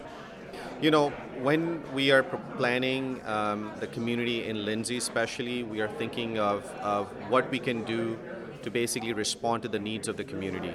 You 0.81 0.91
know, 0.91 1.09
when 1.41 1.83
we 1.93 2.11
are 2.11 2.23
planning 2.57 3.21
um, 3.25 3.71
the 3.79 3.87
community 3.87 4.45
in 4.47 4.63
Lindsay, 4.65 4.97
especially, 4.97 5.63
we 5.63 5.81
are 5.81 5.89
thinking 5.89 6.39
of, 6.39 6.65
of 6.81 7.07
what 7.29 7.51
we 7.51 7.59
can 7.59 7.83
do 7.83 8.17
to 8.63 8.71
basically 8.71 9.13
respond 9.13 9.63
to 9.63 9.69
the 9.69 9.79
needs 9.79 10.07
of 10.07 10.17
the 10.17 10.23
community. 10.23 10.73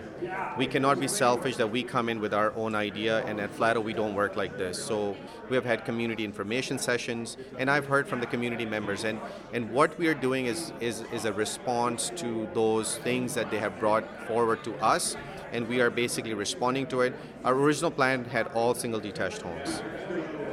We 0.58 0.66
cannot 0.66 1.00
be 1.00 1.08
selfish 1.08 1.56
that 1.56 1.70
we 1.70 1.82
come 1.82 2.08
in 2.08 2.20
with 2.20 2.34
our 2.34 2.52
own 2.54 2.74
idea, 2.74 3.24
and 3.26 3.40
at 3.40 3.54
Flato 3.56 3.82
we 3.82 3.92
don't 3.92 4.14
work 4.14 4.36
like 4.36 4.56
this. 4.56 4.82
So 4.82 5.16
we 5.48 5.56
have 5.56 5.64
had 5.64 5.84
community 5.84 6.24
information 6.24 6.78
sessions, 6.78 7.36
and 7.58 7.70
I've 7.70 7.86
heard 7.86 8.06
from 8.06 8.20
the 8.20 8.26
community 8.26 8.64
members, 8.64 9.04
and, 9.04 9.20
and 9.52 9.70
what 9.70 9.98
we 9.98 10.08
are 10.08 10.14
doing 10.14 10.46
is, 10.46 10.72
is, 10.80 11.04
is 11.12 11.24
a 11.24 11.32
response 11.32 12.10
to 12.16 12.48
those 12.54 12.96
things 12.98 13.34
that 13.34 13.50
they 13.50 13.58
have 13.58 13.78
brought 13.78 14.04
forward 14.26 14.64
to 14.64 14.74
us, 14.76 15.16
and 15.52 15.68
we 15.68 15.80
are 15.80 15.90
basically 15.90 16.34
responding 16.34 16.86
to 16.88 17.02
it. 17.02 17.14
Our 17.44 17.54
original 17.54 17.90
plan 17.90 18.24
had 18.24 18.48
all 18.48 18.74
single 18.74 19.00
detached 19.00 19.42
homes 19.42 19.82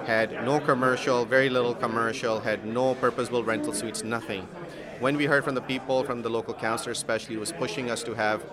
had 0.05 0.43
no 0.43 0.59
commercial, 0.59 1.25
very 1.25 1.47
little 1.47 1.75
commercial, 1.75 2.39
had 2.39 2.65
no 2.65 2.95
purpose-built 2.95 3.45
rental 3.45 3.71
suites, 3.71 4.03
nothing 4.03 4.47
when 5.01 5.17
we 5.17 5.25
heard 5.25 5.43
from 5.43 5.55
the 5.55 5.61
people, 5.61 6.03
from 6.03 6.21
the 6.21 6.29
local 6.29 6.53
councillor 6.53 6.91
especially, 6.91 7.35
was 7.35 7.51
pushing 7.51 7.89
us 7.89 8.03
to 8.03 8.13
have 8.13 8.43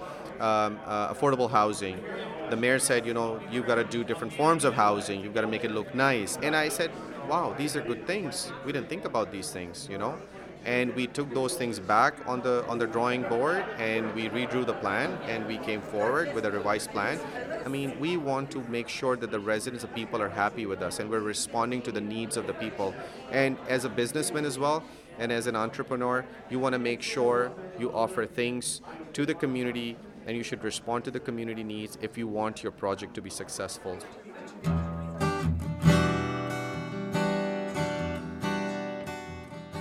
um, 0.40 0.80
uh, 0.86 1.12
affordable 1.12 1.50
housing. 1.50 2.02
The 2.48 2.56
mayor 2.56 2.78
said, 2.78 3.04
you 3.06 3.12
know, 3.12 3.38
you've 3.50 3.66
got 3.66 3.74
to 3.74 3.84
do 3.84 4.02
different 4.02 4.32
forms 4.32 4.64
of 4.64 4.72
housing. 4.72 5.20
You've 5.20 5.34
got 5.34 5.42
to 5.42 5.46
make 5.46 5.64
it 5.64 5.70
look 5.70 5.94
nice. 5.94 6.38
And 6.42 6.56
I 6.56 6.70
said, 6.70 6.90
wow, 7.28 7.54
these 7.58 7.76
are 7.76 7.82
good 7.82 8.06
things. 8.06 8.50
We 8.64 8.72
didn't 8.72 8.88
think 8.88 9.04
about 9.04 9.30
these 9.30 9.50
things, 9.50 9.88
you 9.90 9.98
know. 9.98 10.18
And 10.64 10.94
we 10.94 11.06
took 11.06 11.32
those 11.34 11.54
things 11.54 11.78
back 11.78 12.14
on 12.26 12.40
the 12.40 12.66
on 12.66 12.78
the 12.78 12.86
drawing 12.86 13.22
board, 13.22 13.64
and 13.78 14.12
we 14.14 14.28
redrew 14.28 14.66
the 14.66 14.74
plan, 14.74 15.16
and 15.28 15.46
we 15.46 15.56
came 15.58 15.80
forward 15.80 16.34
with 16.34 16.44
a 16.46 16.50
revised 16.50 16.90
plan. 16.90 17.20
I 17.64 17.68
mean, 17.68 17.98
we 18.00 18.16
want 18.16 18.50
to 18.50 18.60
make 18.68 18.88
sure 18.88 19.16
that 19.16 19.30
the 19.30 19.38
residents, 19.38 19.82
the 19.82 19.88
people, 19.88 20.20
are 20.20 20.28
happy 20.28 20.66
with 20.66 20.82
us, 20.82 20.98
and 20.98 21.08
we're 21.08 21.20
responding 21.20 21.80
to 21.82 21.92
the 21.92 22.00
needs 22.00 22.36
of 22.36 22.46
the 22.46 22.54
people. 22.54 22.92
And 23.30 23.56
as 23.68 23.84
a 23.84 23.88
businessman 23.88 24.44
as 24.44 24.58
well, 24.58 24.82
and 25.18 25.32
as 25.32 25.46
an 25.46 25.56
entrepreneur, 25.56 26.24
you 26.48 26.58
want 26.58 26.72
to 26.72 26.78
make 26.78 27.02
sure 27.02 27.52
you 27.78 27.92
offer 27.92 28.24
things 28.24 28.80
to 29.12 29.26
the 29.26 29.34
community 29.34 29.96
and 30.26 30.36
you 30.36 30.42
should 30.42 30.62
respond 30.62 31.04
to 31.04 31.10
the 31.10 31.20
community 31.20 31.64
needs 31.64 31.98
if 32.00 32.16
you 32.16 32.28
want 32.28 32.62
your 32.62 32.72
project 32.72 33.14
to 33.14 33.22
be 33.22 33.30
successful. 33.30 33.98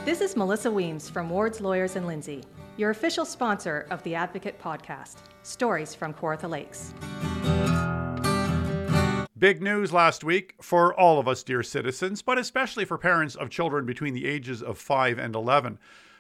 This 0.06 0.22
is 0.22 0.38
Melissa 0.38 0.72
Weems 0.72 1.10
from 1.10 1.30
Ward's 1.30 1.60
Lawyers 1.60 1.98
and 1.98 2.08
Lindsay, 2.08 2.44
your 2.78 2.92
official 2.92 3.26
sponsor 3.26 3.86
of 3.90 4.02
the 4.04 4.16
Advocate 4.16 4.60
podcast, 4.60 5.18
Stories 5.44 5.94
from 5.94 6.14
Kawartha 6.14 6.50
Lakes. 6.50 6.94
Big 9.38 9.62
news 9.62 9.94
last 9.94 10.24
week 10.24 10.56
for 10.62 10.96
all 10.96 11.20
of 11.20 11.28
us, 11.28 11.44
dear 11.44 11.62
citizens, 11.62 12.24
but 12.24 12.40
especially 12.40 12.86
for 12.86 12.98
parents 12.98 13.36
of 13.36 13.52
children 13.52 13.86
between 13.86 14.16
the 14.16 14.26
ages 14.26 14.64
of 14.64 14.80
5 14.80 15.20
and 15.20 15.36
11. 15.36 15.78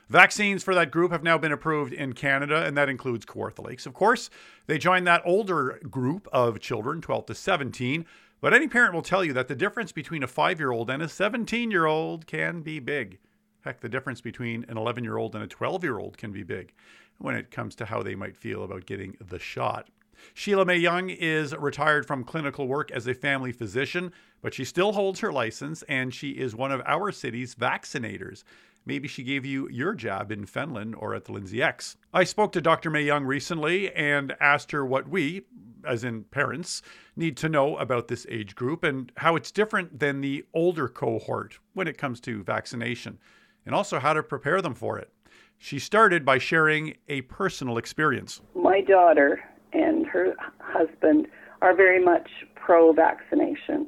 Vaccines 0.07 0.63
for 0.63 0.75
that 0.75 0.91
group 0.91 1.11
have 1.11 1.23
now 1.23 1.35
been 1.35 1.51
approved 1.51 1.93
in 1.93 2.13
Canada, 2.13 2.63
and 2.63 2.77
that 2.77 2.89
includes 2.89 3.25
Kawartha. 3.25 3.87
Of 3.87 3.93
course, 3.95 4.29
they 4.67 4.77
join 4.77 5.05
that 5.05 5.23
older 5.25 5.79
group 5.89 6.27
of 6.31 6.59
children, 6.59 7.01
12 7.01 7.27
to 7.27 7.33
17. 7.33 8.05
But 8.39 8.53
any 8.53 8.67
parent 8.67 8.93
will 8.93 9.01
tell 9.01 9.25
you 9.25 9.33
that 9.33 9.47
the 9.47 9.55
difference 9.55 9.91
between 9.91 10.21
a 10.21 10.27
five 10.27 10.59
year 10.59 10.71
old 10.71 10.91
and 10.91 11.01
a 11.01 11.09
17 11.09 11.71
year 11.71 11.87
old 11.87 12.27
can 12.27 12.61
be 12.61 12.79
big. 12.79 13.17
Heck, 13.61 13.79
the 13.79 13.89
difference 13.89 14.21
between 14.21 14.63
an 14.69 14.77
11 14.77 15.03
year 15.03 15.17
old 15.17 15.33
and 15.33 15.43
a 15.43 15.47
12 15.47 15.83
year 15.83 15.97
old 15.97 16.19
can 16.19 16.31
be 16.31 16.43
big 16.43 16.71
when 17.17 17.33
it 17.33 17.49
comes 17.49 17.73
to 17.75 17.85
how 17.85 18.03
they 18.03 18.13
might 18.13 18.37
feel 18.37 18.63
about 18.63 18.85
getting 18.85 19.17
the 19.19 19.39
shot. 19.39 19.89
Sheila 20.33 20.65
Mae-Young 20.65 21.09
is 21.09 21.55
retired 21.55 22.05
from 22.05 22.23
clinical 22.23 22.67
work 22.67 22.91
as 22.91 23.07
a 23.07 23.13
family 23.13 23.51
physician, 23.51 24.11
but 24.41 24.53
she 24.53 24.63
still 24.65 24.93
holds 24.93 25.19
her 25.19 25.31
license 25.31 25.83
and 25.83 26.13
she 26.13 26.31
is 26.31 26.55
one 26.55 26.71
of 26.71 26.81
our 26.85 27.11
city's 27.11 27.55
vaccinators. 27.55 28.43
Maybe 28.87 29.09
she 29.09 29.23
gave 29.23 29.45
you 29.45 29.67
your 29.69 29.93
jab 29.93 30.31
in 30.31 30.45
Fenelon 30.45 30.95
or 30.97 31.13
at 31.13 31.25
the 31.25 31.33
Lindsay 31.33 31.61
X. 31.61 31.97
I 32.13 32.23
spoke 32.23 32.53
to 32.53 32.61
Dr. 32.61 32.89
May 32.89 33.03
Young 33.03 33.25
recently 33.25 33.91
and 33.93 34.33
asked 34.39 34.71
her 34.71 34.85
what 34.85 35.09
we, 35.09 35.41
as 35.83 36.05
in 36.05 36.23
parents, 36.23 36.81
need 37.17 37.35
to 37.37 37.49
know 37.49 37.75
about 37.75 38.07
this 38.07 38.25
age 38.29 38.55
group 38.55 38.85
and 38.85 39.11
how 39.17 39.35
it's 39.35 39.51
different 39.51 39.99
than 39.99 40.21
the 40.21 40.45
older 40.53 40.87
cohort 40.87 41.59
when 41.73 41.87
it 41.87 41.97
comes 41.97 42.21
to 42.21 42.43
vaccination, 42.43 43.19
and 43.65 43.75
also 43.75 43.99
how 43.99 44.13
to 44.13 44.23
prepare 44.23 44.61
them 44.61 44.73
for 44.73 44.97
it. 44.97 45.11
She 45.57 45.79
started 45.79 46.23
by 46.23 46.37
sharing 46.37 46.95
a 47.09 47.21
personal 47.23 47.77
experience. 47.77 48.39
My 48.55 48.79
daughter 48.79 49.43
and 49.73 50.05
her 50.05 50.35
husband 50.59 51.27
are 51.61 51.75
very 51.75 52.03
much 52.03 52.29
pro 52.55 52.93
vaccination, 52.93 53.87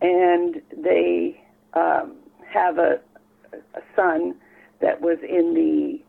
and 0.00 0.62
they 0.76 1.40
um, 1.74 2.14
have 2.52 2.78
a, 2.78 3.00
a 3.52 3.80
son 3.96 4.34
that 4.80 5.00
was 5.00 5.18
in 5.28 5.54
the 5.54 6.00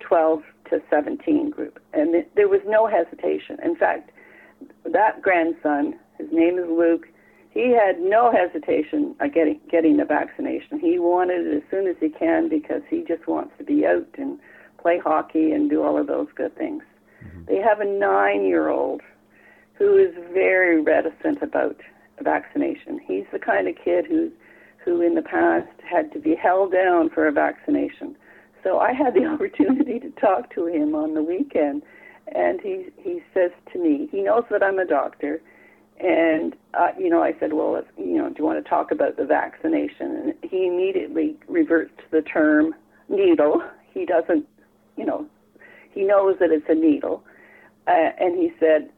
12 0.00 0.42
to 0.70 0.82
17 0.90 1.50
group, 1.50 1.78
and 1.92 2.14
it, 2.14 2.30
there 2.36 2.48
was 2.48 2.60
no 2.66 2.86
hesitation. 2.86 3.58
In 3.64 3.76
fact, 3.76 4.10
that 4.84 5.22
grandson, 5.22 5.98
his 6.18 6.28
name 6.30 6.58
is 6.58 6.66
Luke, 6.68 7.06
he 7.50 7.70
had 7.70 8.00
no 8.00 8.32
hesitation 8.32 9.14
at 9.20 9.32
getting 9.32 9.60
getting 9.70 9.96
the 9.96 10.04
vaccination. 10.04 10.80
He 10.80 10.98
wanted 10.98 11.46
it 11.46 11.56
as 11.58 11.62
soon 11.70 11.86
as 11.86 11.94
he 12.00 12.08
can 12.08 12.48
because 12.48 12.82
he 12.90 13.04
just 13.06 13.28
wants 13.28 13.52
to 13.58 13.64
be 13.64 13.86
out 13.86 14.08
and 14.18 14.40
play 14.82 14.98
hockey 14.98 15.52
and 15.52 15.70
do 15.70 15.82
all 15.82 15.96
of 15.96 16.08
those 16.08 16.26
good 16.34 16.56
things. 16.56 16.82
Mm-hmm. 17.26 17.44
They 17.46 17.58
have 17.58 17.80
a 17.80 17.84
nine-year-old 17.84 19.02
who 19.74 19.96
is 19.96 20.14
very 20.32 20.80
reticent 20.80 21.42
about 21.42 21.76
vaccination. 22.20 23.00
He's 23.04 23.24
the 23.32 23.38
kind 23.38 23.68
of 23.68 23.74
kid 23.82 24.06
who 24.06 24.30
who 24.84 25.00
in 25.00 25.14
the 25.14 25.22
past 25.22 25.68
had 25.88 26.12
to 26.12 26.18
be 26.18 26.34
held 26.34 26.70
down 26.70 27.08
for 27.08 27.26
a 27.26 27.32
vaccination. 27.32 28.14
So 28.62 28.78
I 28.78 28.92
had 28.92 29.14
the 29.14 29.24
opportunity 29.32 29.98
to 30.00 30.10
talk 30.10 30.54
to 30.54 30.66
him 30.66 30.94
on 30.94 31.14
the 31.14 31.22
weekend, 31.22 31.82
and 32.28 32.60
he 32.60 32.86
he 32.96 33.22
says 33.32 33.50
to 33.72 33.78
me, 33.78 34.08
he 34.10 34.22
knows 34.22 34.44
that 34.50 34.62
I'm 34.62 34.78
a 34.78 34.86
doctor, 34.86 35.40
and 36.00 36.54
uh, 36.74 36.88
you 36.98 37.08
know 37.08 37.22
I 37.22 37.34
said, 37.40 37.52
well, 37.52 37.76
if, 37.76 37.84
you 37.96 38.18
know, 38.18 38.28
do 38.28 38.36
you 38.38 38.44
want 38.44 38.62
to 38.62 38.68
talk 38.68 38.90
about 38.90 39.16
the 39.16 39.24
vaccination? 39.24 40.34
And 40.42 40.50
he 40.50 40.66
immediately 40.66 41.36
reverts 41.48 41.92
to 41.98 42.04
the 42.10 42.22
term 42.22 42.74
needle. 43.08 43.62
He 43.92 44.04
doesn't, 44.04 44.46
you 44.96 45.06
know, 45.06 45.26
he 45.94 46.02
knows 46.02 46.36
that 46.40 46.50
it's 46.50 46.68
a 46.68 46.74
needle, 46.74 47.22
uh, 47.86 48.10
and 48.18 48.36
he 48.36 48.52
said, 48.58 48.90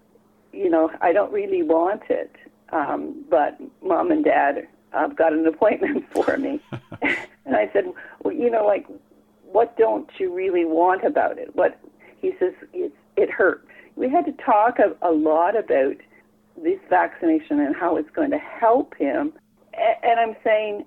you 0.52 0.70
know, 0.70 0.90
I 1.00 1.12
don't 1.12 1.32
really 1.32 1.62
want 1.62 2.02
it, 2.08 2.34
um, 2.72 3.24
but 3.28 3.58
mom 3.82 4.10
and 4.10 4.24
dad 4.24 4.66
I've 4.96 5.16
got 5.16 5.32
an 5.32 5.46
appointment 5.46 6.04
for 6.12 6.36
me. 6.36 6.60
and 7.44 7.56
I 7.56 7.70
said, 7.72 7.84
well, 8.22 8.34
you 8.34 8.50
know, 8.50 8.64
like, 8.64 8.86
what 9.44 9.76
don't 9.76 10.08
you 10.18 10.34
really 10.34 10.64
want 10.64 11.04
about 11.04 11.38
it? 11.38 11.54
What 11.54 11.78
he 12.20 12.32
says, 12.38 12.52
it, 12.72 12.92
it 13.16 13.30
hurt. 13.30 13.66
We 13.94 14.10
had 14.10 14.24
to 14.26 14.32
talk 14.32 14.78
a, 14.78 14.94
a 15.06 15.12
lot 15.12 15.56
about 15.56 15.96
this 16.62 16.78
vaccination 16.88 17.60
and 17.60 17.74
how 17.76 17.96
it's 17.96 18.10
going 18.10 18.30
to 18.30 18.38
help 18.38 18.94
him. 18.96 19.32
And, 19.74 19.96
and 20.02 20.20
I'm 20.20 20.36
saying, 20.42 20.84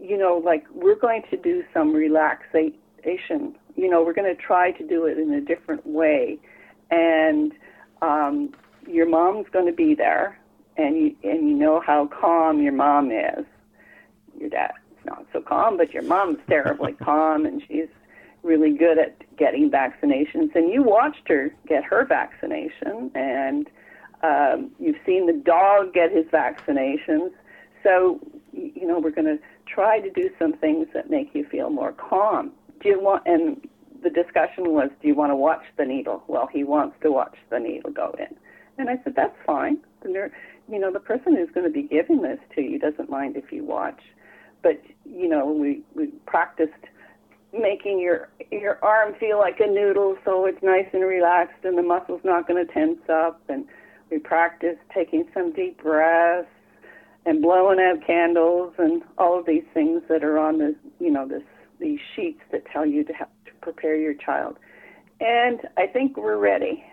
you 0.00 0.18
know, 0.18 0.40
like, 0.44 0.66
we're 0.72 0.98
going 0.98 1.22
to 1.30 1.36
do 1.36 1.64
some 1.72 1.92
relaxation. 1.92 3.54
You 3.78 3.88
know, 3.88 4.02
we're 4.02 4.12
going 4.12 4.34
to 4.34 4.40
try 4.40 4.72
to 4.72 4.86
do 4.86 5.06
it 5.06 5.18
in 5.18 5.32
a 5.32 5.40
different 5.40 5.86
way. 5.86 6.38
And 6.90 7.52
um, 8.02 8.52
your 8.86 9.08
mom's 9.08 9.46
going 9.52 9.66
to 9.66 9.72
be 9.72 9.94
there 9.94 10.38
and 10.78 10.96
you 10.96 11.16
and 11.24 11.48
you 11.48 11.54
know 11.54 11.80
how 11.80 12.06
calm 12.06 12.62
your 12.62 12.72
mom 12.72 13.10
is. 13.10 13.44
Your 14.38 14.48
dad's 14.48 14.74
not 15.04 15.26
so 15.32 15.40
calm, 15.40 15.76
but 15.76 15.92
your 15.92 16.04
mom's 16.04 16.38
terribly 16.48 16.92
calm, 17.02 17.44
and 17.44 17.62
she's 17.66 17.88
really 18.42 18.72
good 18.72 18.98
at 18.98 19.16
getting 19.36 19.70
vaccinations. 19.70 20.54
And 20.54 20.72
you 20.72 20.82
watched 20.82 21.28
her 21.28 21.52
get 21.66 21.84
her 21.84 22.04
vaccination, 22.04 23.10
and 23.14 23.68
um, 24.22 24.70
you've 24.78 24.96
seen 25.04 25.26
the 25.26 25.32
dog 25.44 25.92
get 25.92 26.12
his 26.12 26.26
vaccinations. 26.26 27.32
So 27.82 28.20
you 28.52 28.86
know 28.86 29.00
we're 29.00 29.10
going 29.10 29.38
to 29.38 29.38
try 29.66 30.00
to 30.00 30.10
do 30.10 30.30
some 30.38 30.52
things 30.54 30.86
that 30.94 31.10
make 31.10 31.34
you 31.34 31.44
feel 31.44 31.70
more 31.70 31.92
calm. 31.92 32.52
Do 32.80 32.88
you 32.88 33.00
want? 33.00 33.22
And 33.26 33.66
the 34.02 34.10
discussion 34.10 34.72
was, 34.72 34.90
do 35.02 35.08
you 35.08 35.14
want 35.14 35.30
to 35.30 35.36
watch 35.36 35.62
the 35.76 35.84
needle? 35.84 36.22
Well, 36.28 36.48
he 36.52 36.64
wants 36.64 36.96
to 37.02 37.10
watch 37.10 37.36
the 37.50 37.58
needle 37.58 37.90
go 37.90 38.14
in. 38.18 38.36
And 38.78 38.88
I 38.88 38.94
said, 39.02 39.14
that's 39.16 39.36
fine. 39.44 39.78
The 40.02 40.08
ner- 40.08 40.32
you 40.70 40.78
know, 40.78 40.92
the 40.92 41.00
person 41.00 41.34
who's 41.34 41.50
going 41.52 41.66
to 41.66 41.72
be 41.72 41.82
giving 41.82 42.22
this 42.22 42.38
to 42.54 42.62
you 42.62 42.78
doesn't 42.78 43.10
mind 43.10 43.36
if 43.36 43.50
you 43.50 43.64
watch. 43.64 44.00
But, 44.62 44.80
you 45.04 45.28
know, 45.28 45.50
we, 45.50 45.82
we 45.94 46.08
practiced 46.26 46.72
making 47.52 47.98
your 47.98 48.28
your 48.50 48.78
arm 48.84 49.14
feel 49.18 49.38
like 49.38 49.58
a 49.58 49.66
noodle 49.66 50.18
so 50.22 50.44
it's 50.44 50.62
nice 50.62 50.86
and 50.92 51.02
relaxed 51.02 51.64
and 51.64 51.78
the 51.78 51.82
muscle's 51.82 52.20
not 52.22 52.46
going 52.46 52.64
to 52.64 52.70
tense 52.72 52.98
up 53.08 53.40
and 53.48 53.64
we 54.10 54.18
practiced 54.18 54.80
taking 54.94 55.26
some 55.32 55.50
deep 55.54 55.82
breaths 55.82 56.46
and 57.24 57.40
blowing 57.40 57.78
out 57.80 58.06
candles 58.06 58.74
and 58.76 59.02
all 59.16 59.38
of 59.38 59.46
these 59.46 59.64
things 59.72 60.02
that 60.10 60.22
are 60.22 60.38
on 60.38 60.58
the 60.58 60.76
you 61.00 61.10
know 61.10 61.26
this 61.26 61.42
these 61.80 62.00
sheets 62.14 62.40
that 62.52 62.64
tell 62.72 62.86
you 62.86 63.04
to 63.04 63.12
have 63.12 63.28
to 63.44 63.52
prepare 63.60 63.96
your 63.96 64.14
child 64.14 64.56
and 65.20 65.60
i 65.76 65.86
think 65.86 66.16
we're 66.16 66.38
ready 66.38 66.84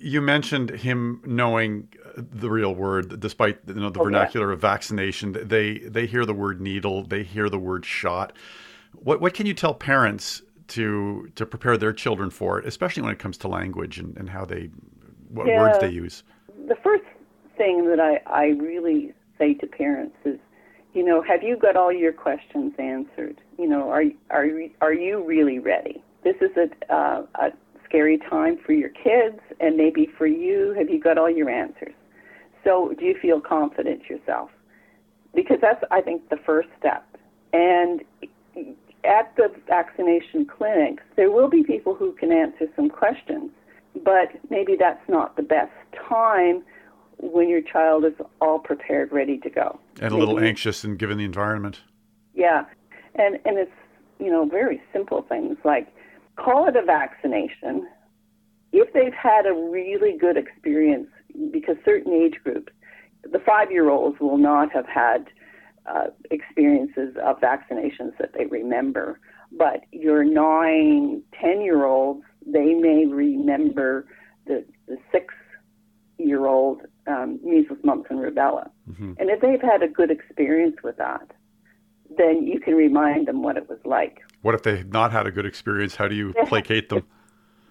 you 0.00 0.22
mentioned 0.22 0.70
him 0.70 1.20
knowing 1.24 1.88
the 2.16 2.50
real 2.50 2.74
word, 2.74 3.20
despite 3.20 3.58
you 3.66 3.74
know 3.74 3.90
the 3.90 4.00
oh, 4.00 4.04
vernacular 4.04 4.48
yeah. 4.48 4.54
of 4.54 4.60
vaccination. 4.60 5.36
They 5.44 5.78
they 5.78 6.06
hear 6.06 6.24
the 6.24 6.34
word 6.34 6.60
needle, 6.60 7.04
they 7.04 7.22
hear 7.22 7.48
the 7.48 7.58
word 7.58 7.84
shot. 7.84 8.32
What 8.92 9.20
what 9.20 9.34
can 9.34 9.46
you 9.46 9.54
tell 9.54 9.74
parents 9.74 10.42
to 10.68 11.30
to 11.34 11.44
prepare 11.44 11.76
their 11.76 11.92
children 11.92 12.30
for 12.30 12.58
it, 12.58 12.66
especially 12.66 13.02
when 13.02 13.12
it 13.12 13.18
comes 13.18 13.36
to 13.38 13.48
language 13.48 13.98
and, 13.98 14.16
and 14.16 14.30
how 14.30 14.44
they 14.44 14.70
what 15.28 15.46
yeah. 15.46 15.60
words 15.60 15.78
they 15.78 15.90
use? 15.90 16.22
The 16.68 16.76
first 16.82 17.04
thing 17.56 17.88
that 17.88 18.00
I, 18.00 18.20
I 18.26 18.44
really 18.58 19.12
say 19.38 19.54
to 19.54 19.66
parents 19.66 20.16
is, 20.24 20.38
you 20.94 21.04
know, 21.04 21.22
have 21.22 21.42
you 21.42 21.56
got 21.56 21.76
all 21.76 21.92
your 21.92 22.12
questions 22.12 22.72
answered? 22.78 23.40
You 23.62 23.68
know, 23.68 23.90
are 23.90 24.02
are 24.30 24.48
are 24.80 24.92
you 24.92 25.24
really 25.24 25.60
ready? 25.60 26.02
This 26.24 26.34
is 26.40 26.50
a, 26.56 26.92
uh, 26.92 27.22
a 27.36 27.52
scary 27.84 28.18
time 28.18 28.58
for 28.66 28.72
your 28.72 28.88
kids 28.88 29.38
and 29.60 29.76
maybe 29.76 30.08
for 30.18 30.26
you. 30.26 30.74
Have 30.76 30.90
you 30.90 30.98
got 30.98 31.16
all 31.16 31.30
your 31.30 31.48
answers? 31.48 31.94
So, 32.64 32.92
do 32.98 33.04
you 33.04 33.16
feel 33.22 33.40
confident 33.40 34.10
yourself? 34.10 34.50
Because 35.32 35.58
that's, 35.60 35.84
I 35.92 36.00
think, 36.00 36.28
the 36.28 36.38
first 36.44 36.70
step. 36.76 37.06
And 37.52 38.02
at 39.04 39.32
the 39.36 39.52
vaccination 39.68 40.44
clinics, 40.44 41.04
there 41.14 41.30
will 41.30 41.48
be 41.48 41.62
people 41.62 41.94
who 41.94 42.10
can 42.14 42.32
answer 42.32 42.66
some 42.74 42.88
questions, 42.88 43.52
but 44.02 44.28
maybe 44.50 44.74
that's 44.76 45.08
not 45.08 45.36
the 45.36 45.42
best 45.42 45.70
time 46.08 46.64
when 47.18 47.48
your 47.48 47.62
child 47.62 48.04
is 48.04 48.14
all 48.40 48.58
prepared, 48.58 49.12
ready 49.12 49.38
to 49.38 49.50
go. 49.50 49.78
And 50.00 50.12
a 50.12 50.16
little 50.16 50.40
anxious 50.40 50.82
and 50.82 50.98
given 50.98 51.16
the 51.16 51.24
environment. 51.24 51.82
Yeah. 52.34 52.64
And 53.14 53.38
and 53.44 53.58
it's, 53.58 53.70
you 54.18 54.30
know, 54.30 54.46
very 54.46 54.80
simple 54.92 55.22
things 55.28 55.56
like 55.64 55.88
call 56.36 56.68
it 56.68 56.76
a 56.76 56.82
vaccination. 56.82 57.88
If 58.72 58.92
they've 58.94 59.12
had 59.12 59.46
a 59.46 59.52
really 59.52 60.16
good 60.16 60.36
experience 60.36 61.08
because 61.50 61.76
certain 61.84 62.12
age 62.12 62.36
groups, 62.42 62.72
the 63.30 63.38
five 63.38 63.70
year 63.70 63.90
olds 63.90 64.18
will 64.20 64.38
not 64.38 64.72
have 64.72 64.86
had 64.86 65.28
uh, 65.86 66.06
experiences 66.30 67.16
of 67.22 67.40
vaccinations 67.40 68.16
that 68.18 68.32
they 68.36 68.46
remember. 68.46 69.20
But 69.50 69.84
your 69.92 70.24
nine, 70.24 71.22
ten 71.38 71.60
year 71.60 71.84
olds, 71.84 72.24
they 72.46 72.72
may 72.74 73.04
remember 73.06 74.06
the, 74.46 74.64
the 74.88 74.96
six 75.10 75.34
year 76.18 76.46
old 76.46 76.82
um, 77.06 77.40
measles, 77.42 77.78
mumps, 77.82 78.08
and 78.10 78.20
rubella. 78.20 78.70
Mm-hmm. 78.90 79.14
And 79.18 79.30
if 79.30 79.40
they've 79.40 79.60
had 79.60 79.82
a 79.82 79.88
good 79.88 80.10
experience 80.10 80.76
with 80.82 80.96
that, 80.96 81.32
then 82.16 82.46
you 82.46 82.60
can 82.60 82.74
remind 82.74 83.28
them 83.28 83.42
what 83.42 83.56
it 83.56 83.68
was 83.68 83.78
like. 83.84 84.20
What 84.42 84.54
if 84.54 84.62
they've 84.62 84.86
not 84.86 85.12
had 85.12 85.26
a 85.26 85.30
good 85.30 85.46
experience? 85.46 85.96
How 85.96 86.08
do 86.08 86.14
you 86.14 86.34
placate 86.46 86.88
them? 86.88 87.04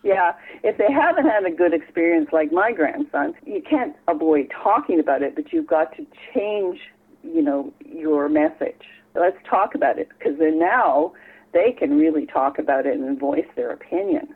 Yeah, 0.03 0.33
if 0.63 0.77
they 0.77 0.91
haven't 0.91 1.27
had 1.27 1.45
a 1.45 1.51
good 1.51 1.73
experience 1.73 2.29
like 2.31 2.51
my 2.51 2.71
grandson, 2.71 3.35
you 3.45 3.61
can't 3.61 3.95
avoid 4.07 4.51
talking 4.63 4.99
about 4.99 5.21
it, 5.21 5.35
but 5.35 5.53
you've 5.53 5.67
got 5.67 5.95
to 5.97 6.07
change, 6.33 6.79
you 7.23 7.41
know, 7.41 7.71
your 7.85 8.27
message. 8.27 8.81
Let's 9.13 9.37
talk 9.47 9.75
about 9.75 9.99
it 9.99 10.09
because 10.17 10.39
then 10.39 10.57
now 10.57 11.13
they 11.53 11.71
can 11.77 11.99
really 11.99 12.25
talk 12.25 12.57
about 12.57 12.85
it 12.85 12.97
and 12.97 13.19
voice 13.19 13.45
their 13.55 13.71
opinion. 13.71 14.33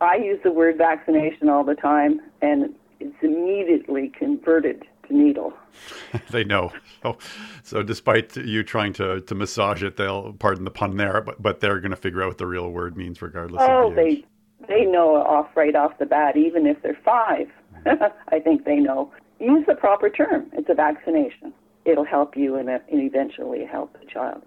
I 0.00 0.16
use 0.16 0.40
the 0.44 0.52
word 0.52 0.76
vaccination 0.76 1.48
all 1.48 1.64
the 1.64 1.74
time, 1.74 2.20
and 2.42 2.74
it's 3.00 3.16
immediately 3.22 4.12
converted 4.16 4.84
to 5.08 5.16
needle. 5.16 5.52
they 6.30 6.44
know. 6.44 6.72
So, 7.02 7.18
so 7.62 7.82
despite 7.82 8.36
you 8.36 8.62
trying 8.62 8.92
to, 8.94 9.20
to 9.20 9.34
massage 9.34 9.82
it, 9.82 9.96
they'll 9.96 10.32
pardon 10.34 10.64
the 10.64 10.70
pun 10.70 10.96
there, 10.96 11.20
but 11.20 11.40
but 11.40 11.60
they're 11.60 11.80
going 11.80 11.90
to 11.90 11.96
figure 11.96 12.22
out 12.22 12.28
what 12.28 12.38
the 12.38 12.46
real 12.46 12.70
word 12.70 12.96
means 12.96 13.20
regardless. 13.20 13.62
Oh, 13.66 13.88
of 13.88 13.94
the 13.94 14.00
oh, 14.00 14.04
they 14.04 14.24
they 14.68 14.84
know 14.84 15.16
off 15.16 15.48
right 15.56 15.74
off 15.74 15.98
the 15.98 16.06
bat, 16.06 16.36
even 16.36 16.66
if 16.66 16.80
they're 16.82 16.98
five. 17.04 17.48
I 18.28 18.40
think 18.40 18.64
they 18.64 18.76
know. 18.76 19.12
Use 19.38 19.64
the 19.66 19.74
proper 19.74 20.10
term. 20.10 20.50
It's 20.52 20.68
a 20.68 20.74
vaccination. 20.74 21.52
It'll 21.84 22.04
help 22.04 22.36
you 22.36 22.56
and, 22.56 22.68
uh, 22.68 22.80
and 22.90 23.00
eventually 23.00 23.64
help 23.64 23.96
the 23.98 24.06
child. 24.06 24.42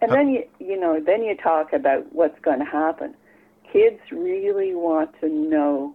And 0.00 0.12
then 0.12 0.28
you 0.28 0.44
you 0.60 0.78
know 0.78 1.00
then 1.04 1.24
you 1.24 1.36
talk 1.36 1.72
about 1.72 2.12
what's 2.12 2.38
going 2.40 2.60
to 2.60 2.64
happen. 2.64 3.14
Kids 3.72 4.00
really 4.10 4.74
want 4.74 5.10
to 5.20 5.28
know 5.28 5.94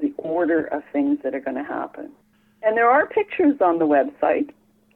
the 0.00 0.12
order 0.18 0.66
of 0.66 0.82
things 0.92 1.18
that 1.22 1.34
are 1.34 1.40
going 1.40 1.56
to 1.56 1.64
happen. 1.64 2.10
And 2.64 2.76
there 2.76 2.88
are 2.88 3.06
pictures 3.06 3.56
on 3.60 3.78
the 3.78 3.86
website 3.86 4.50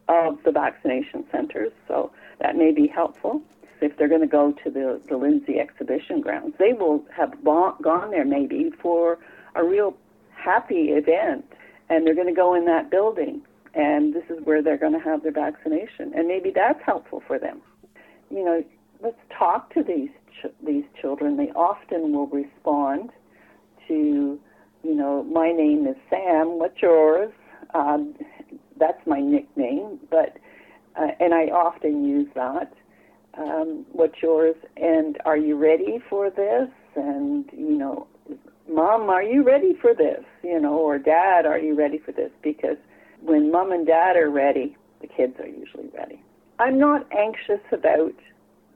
of 0.09 0.39
the 0.45 0.53
vaccination 0.53 1.25
centers, 1.31 1.73
so 1.87 2.11
that 2.41 2.57
may 2.57 2.73
be 2.73 2.87
helpful. 2.87 3.43
If 3.81 3.97
they're 3.97 4.09
going 4.09 4.23
to 4.23 4.27
go 4.27 4.53
to 4.65 4.71
the, 4.71 5.01
the 5.09 5.17
Lindsay 5.17 5.61
exhibition 5.61 6.21
grounds, 6.21 6.55
they 6.59 6.73
will 6.73 7.05
have 7.15 7.45
gone 7.45 8.11
there 8.11 8.25
maybe 8.25 8.71
for 8.83 9.19
a 9.55 9.63
real 9.63 9.95
happy 10.35 10.91
event, 10.93 11.45
and 11.91 12.07
they're 12.07 12.15
going 12.15 12.27
to 12.27 12.33
go 12.35 12.55
in 12.55 12.65
that 12.65 12.91
building, 12.91 13.43
and 13.75 14.15
this 14.15 14.25
is 14.31 14.39
where 14.45 14.63
they're 14.63 14.79
going 14.79 14.95
to 14.95 14.99
have 14.99 15.23
their 15.23 15.33
vaccination, 15.33 16.13
and 16.17 16.27
maybe 16.27 16.51
that's 16.51 16.81
helpful 16.85 17.23
for 17.27 17.39
them. 17.39 17.61
You 18.31 18.45
know, 18.45 18.65
let's 19.03 19.21
talk 19.37 19.73
to 19.75 19.83
these 19.83 20.11
ch- 20.41 20.55
these 20.67 20.85
children. 21.01 21.37
They 21.37 21.51
often 21.51 22.13
will 22.13 22.27
respond 22.29 23.11
to, 23.89 24.41
you 24.83 24.95
know, 24.95 25.23
my 25.25 25.53
name 25.53 25.87
is 25.87 25.97
Sam. 26.11 26.59
What's 26.59 26.81
yours? 26.83 27.33
Um, 27.75 28.15
that's 28.79 29.05
my 29.07 29.21
nickname, 29.21 29.99
but 30.11 30.37
uh, 30.97 31.09
and 31.21 31.35
I 31.35 31.47
often 31.47 32.05
use 32.05 32.29
that. 32.35 32.73
Um, 33.37 33.87
what's 33.93 34.21
yours? 34.23 34.57
And 34.77 35.19
are 35.25 35.37
you 35.37 35.57
ready 35.57 36.03
for 36.09 36.31
this? 36.31 36.69
And 36.97 37.49
you 37.53 37.77
know, 37.77 38.07
mom, 38.69 39.09
are 39.11 39.23
you 39.23 39.43
ready 39.43 39.75
for 39.81 39.95
this? 39.95 40.25
You 40.43 40.61
know, 40.61 40.75
or 40.79 40.99
dad, 40.99 41.47
are 41.47 41.59
you 41.59 41.75
ready 41.75 41.99
for 41.99 42.13
this? 42.13 42.31
Because 42.43 42.77
when 43.21 43.51
mom 43.51 43.73
and 43.73 43.87
dad 43.87 44.17
are 44.17 44.31
ready, 44.31 44.77
the 45.01 45.07
kids 45.07 45.39
are 45.41 45.47
usually 45.47 45.89
ready. 45.97 46.23
I'm 46.59 46.79
not 46.79 47.07
anxious 47.13 47.61
about 47.71 48.15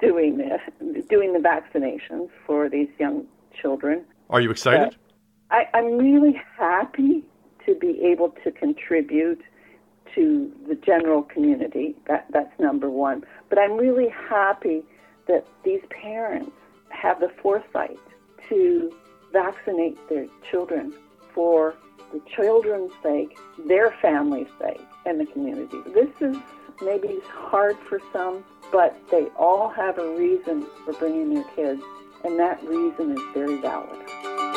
doing 0.00 0.38
this, 0.38 0.60
doing 1.08 1.32
the 1.32 1.38
vaccinations 1.38 2.28
for 2.46 2.68
these 2.68 2.88
young 2.98 3.26
children. 3.60 4.04
Are 4.30 4.40
you 4.40 4.50
excited? 4.50 4.96
I, 5.50 5.68
I'm 5.74 5.98
really 5.98 6.40
happy 6.58 7.24
to 7.66 7.74
be 7.74 8.00
able 8.04 8.30
to 8.44 8.50
contribute 8.50 9.42
to 10.14 10.52
the 10.68 10.74
general 10.74 11.22
community. 11.22 11.94
That, 12.06 12.26
that's 12.30 12.58
number 12.58 12.90
one. 12.90 13.24
But 13.48 13.58
I'm 13.58 13.76
really 13.76 14.08
happy 14.08 14.82
that 15.28 15.46
these 15.64 15.82
parents 15.90 16.52
have 16.90 17.20
the 17.20 17.30
foresight 17.42 17.98
to 18.48 18.92
vaccinate 19.32 19.96
their 20.08 20.26
children 20.50 20.92
for 21.34 21.74
the 22.12 22.20
children's 22.36 22.92
sake, 23.02 23.38
their 23.66 23.94
family's 24.02 24.48
sake, 24.60 24.80
and 25.06 25.18
the 25.18 25.26
community. 25.26 25.78
This 25.94 26.10
is 26.20 26.36
maybe 26.82 27.18
hard 27.24 27.76
for 27.88 28.00
some, 28.12 28.44
but 28.70 28.96
they 29.10 29.26
all 29.38 29.68
have 29.70 29.98
a 29.98 30.14
reason 30.16 30.66
for 30.84 30.92
bringing 30.94 31.34
their 31.34 31.44
kids, 31.56 31.82
and 32.24 32.38
that 32.38 32.62
reason 32.64 33.12
is 33.12 33.22
very 33.32 33.56
valid. 33.60 34.51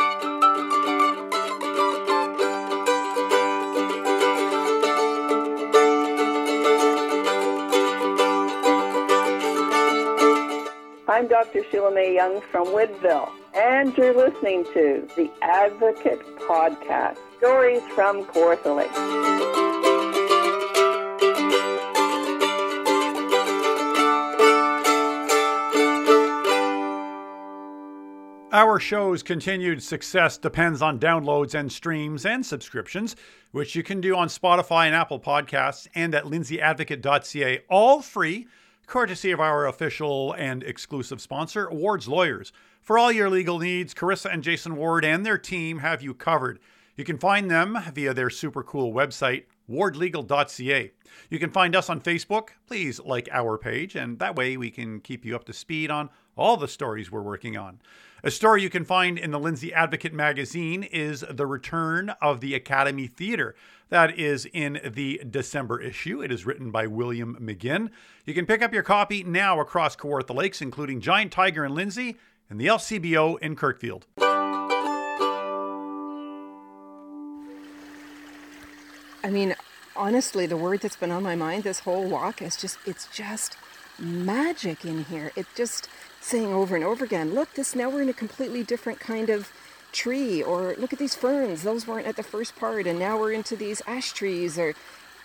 I'm 11.26 11.32
Dr. 11.32 11.64
Sheila 11.72 11.92
Mae-Young 11.92 12.40
from 12.52 12.72
Woodville, 12.72 13.32
and 13.56 13.98
you're 13.98 14.14
listening 14.14 14.64
to 14.76 15.08
the 15.16 15.32
Advocate 15.42 16.22
Podcast 16.38 17.18
Stories 17.40 17.82
from 17.96 18.28
Lake. 18.28 18.92
Our 28.52 28.80
show's 28.80 29.24
continued 29.24 29.82
success 29.82 30.38
depends 30.38 30.84
on 30.84 31.00
downloads 31.00 31.56
and 31.56 31.72
streams 31.72 32.28
and 32.28 32.46
subscriptions, 32.46 33.16
which 33.50 33.76
you 33.76 33.82
can 33.82 34.00
do 34.00 34.16
on 34.16 34.28
Spotify 34.28 34.86
and 34.86 34.94
Apple 34.94 35.20
Podcasts 35.20 35.88
and 35.96 36.14
at 36.14 36.26
lindsayadvocate.ca, 36.26 37.62
all 37.68 38.04
free 38.04 38.46
courtesy 38.88 39.32
of 39.32 39.40
our 39.40 39.66
official 39.66 40.34
and 40.34 40.64
exclusive 40.64 41.22
sponsor, 41.22 41.70
Ward's 41.72 42.08
Lawyers. 42.08 42.52
For 42.82 42.98
all 42.98 43.12
your 43.12 43.30
legal 43.30 43.60
needs, 43.60 43.94
Carissa 43.94 44.32
and 44.32 44.44
Jason 44.44 44.76
Ward 44.76 45.04
and 45.04 45.26
their 45.26 45.38
team 45.38 45.80
have 45.80 46.02
you 46.02 46.14
covered. 46.14 46.60
You 46.96 47.04
can 47.04 47.18
find 47.18 47.52
them 47.52 47.78
via 47.94 48.14
their 48.14 48.30
super 48.30 48.64
cool 48.64 48.94
website, 48.94 49.46
wardlegal.ca. 49.70 50.92
You 51.30 51.40
can 51.40 51.50
find 51.50 51.76
us 51.76 51.90
on 51.90 52.00
Facebook. 52.00 52.50
Please 52.68 53.00
like 53.00 53.28
our 53.32 53.58
page, 53.58 53.96
and 53.96 54.20
that 54.20 54.36
way 54.36 54.56
we 54.56 54.72
can 54.72 55.00
keep 55.02 55.26
you 55.26 55.36
up 55.36 55.46
to 55.46 55.54
speed 55.54 55.92
on 55.92 56.10
all 56.38 56.58
the 56.58 56.68
stories 56.68 57.12
we're 57.12 57.22
working 57.22 57.58
on. 57.58 57.80
A 58.24 58.32
story 58.32 58.62
you 58.62 58.70
can 58.70 58.86
find 58.86 59.20
in 59.20 59.32
the 59.32 59.40
Lindsay 59.40 59.74
Advocate 59.74 60.14
magazine 60.14 60.84
is 60.84 61.24
The 61.30 61.46
Return 61.46 62.12
of 62.22 62.42
the 62.42 62.56
Academy 62.56 63.08
Theatre. 63.08 63.56
That 63.90 64.18
is 64.18 64.48
in 64.52 64.80
the 64.84 65.22
December 65.30 65.80
issue. 65.80 66.22
It 66.22 66.32
is 66.32 66.46
written 66.46 66.72
by 66.72 66.88
William 66.88 67.38
McGinn. 67.40 67.92
You 68.26 68.34
can 68.34 68.46
pick 68.46 68.64
up 68.64 68.74
your 68.74 68.84
copy 68.84 69.24
now 69.24 69.60
across 69.60 69.96
Kawartha 69.96 70.34
Lakes, 70.34 70.62
including 70.62 71.02
Giant 71.02 71.32
Tiger 71.32 71.64
and 71.64 71.76
Lindsay 71.76 72.18
and 72.50 72.60
the 72.60 72.66
LCBO 72.66 73.40
in 73.40 73.56
Kirkfield. 73.56 74.04
I 79.24 79.30
mean, 79.30 79.56
honestly, 79.96 80.46
the 80.46 80.58
word 80.58 80.82
that's 80.82 80.96
been 80.96 81.12
on 81.12 81.24
my 81.24 81.36
mind 81.36 81.64
this 81.64 81.80
whole 81.80 82.08
walk 82.08 82.42
is 82.42 82.56
just, 82.56 82.78
it's 82.86 83.08
just 83.08 83.58
magic 84.00 84.86
in 84.86 85.06
here. 85.06 85.32
It 85.36 85.48
just 85.56 85.90
saying 86.22 86.54
over 86.54 86.76
and 86.76 86.84
over 86.84 87.06
again, 87.06 87.34
look, 87.34 87.54
this 87.54 87.76
now 87.76 87.90
we're 87.90 88.02
in 88.02 88.10
a 88.10 88.14
completely 88.14 88.64
different 88.64 89.00
kind 89.00 89.30
of 89.30 89.52
tree, 89.96 90.44
or 90.44 90.76
look 90.78 90.94
at 90.94 91.00
these 91.00 91.16
ferns, 91.16 91.64
those 91.64 91.88
weren't 91.88 92.06
at 92.06 92.16
the 92.16 92.24
first 92.24 92.56
part, 92.56 92.86
and 92.86 93.00
now 93.00 93.20
we're 93.20 93.32
into 93.32 93.56
these 93.56 93.82
ash 93.88 94.12
trees, 94.12 94.60
or 94.60 94.76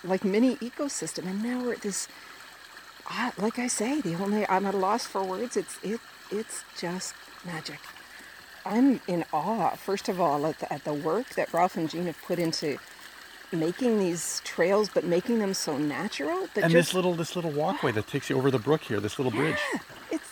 like 0.05 0.25
mini 0.25 0.57
ecosystem, 0.57 1.27
and 1.27 1.43
now 1.43 1.63
we're 1.63 1.75
at 1.75 1.83
this. 1.83 2.09
Uh, 3.11 3.33
like 3.39 3.59
I 3.59 3.67
say, 3.67 4.01
the 4.01 4.15
only 4.15 4.49
I'm 4.49 4.67
at 4.67 4.75
a 4.75 4.79
loss 4.79 5.05
for 5.05 5.23
words. 5.25 5.57
It's 5.57 5.79
it 5.83 6.01
it's 6.31 6.65
just 6.79 7.15
magic. 7.45 7.81
I'm 8.65 9.01
in 9.09 9.25
awe, 9.33 9.71
first 9.71 10.09
of 10.09 10.21
all, 10.21 10.47
at 10.47 10.59
the, 10.59 10.73
at 10.73 10.85
the 10.85 10.93
work 10.93 11.31
that 11.31 11.53
Ralph 11.53 11.77
and 11.77 11.89
Jean 11.91 12.07
have 12.07 12.21
put 12.23 12.39
into 12.39 12.79
making 13.53 13.99
these 13.99 14.41
trails, 14.45 14.89
but 14.93 15.05
making 15.05 15.39
them 15.39 15.55
so 15.55 15.77
natural. 15.77 16.49
But 16.55 16.65
and 16.65 16.73
just, 16.73 16.89
this 16.89 16.95
little 16.95 17.15
this 17.15 17.35
little 17.35 17.51
walkway 17.51 17.93
that 17.93 18.07
takes 18.07 18.31
you 18.31 18.37
over 18.37 18.51
the 18.51 18.59
brook 18.59 18.83
here, 18.83 19.01
this 19.01 19.19
little 19.19 19.33
bridge. 19.33 19.59
It's 20.11 20.30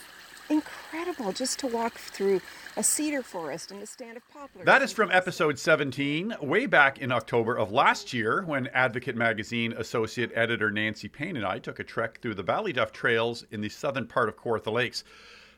incredible 1.09 1.33
just 1.33 1.59
to 1.59 1.67
walk 1.67 1.95
through 1.95 2.39
a 2.77 2.83
cedar 2.83 3.23
forest 3.23 3.71
and 3.71 3.81
a 3.81 3.85
stand 3.85 4.17
of 4.17 4.29
poplars. 4.29 4.65
That 4.65 4.81
is 4.81 4.93
from 4.93 5.09
episode 5.11 5.57
17, 5.57 6.35
way 6.41 6.65
back 6.67 6.99
in 6.99 7.11
October 7.11 7.57
of 7.57 7.71
last 7.71 8.13
year, 8.13 8.43
when 8.45 8.67
Advocate 8.67 9.15
Magazine 9.15 9.73
associate 9.73 10.31
editor 10.35 10.69
Nancy 10.69 11.07
Payne 11.07 11.35
and 11.35 11.45
I 11.45 11.57
took 11.59 11.79
a 11.79 11.83
trek 11.83 12.19
through 12.21 12.35
the 12.35 12.43
Ballyduff 12.43 12.91
Trails 12.91 13.43
in 13.51 13.61
the 13.61 13.69
southern 13.69 14.05
part 14.05 14.29
of 14.29 14.37
Kawartha 14.37 14.71
Lakes. 14.71 15.03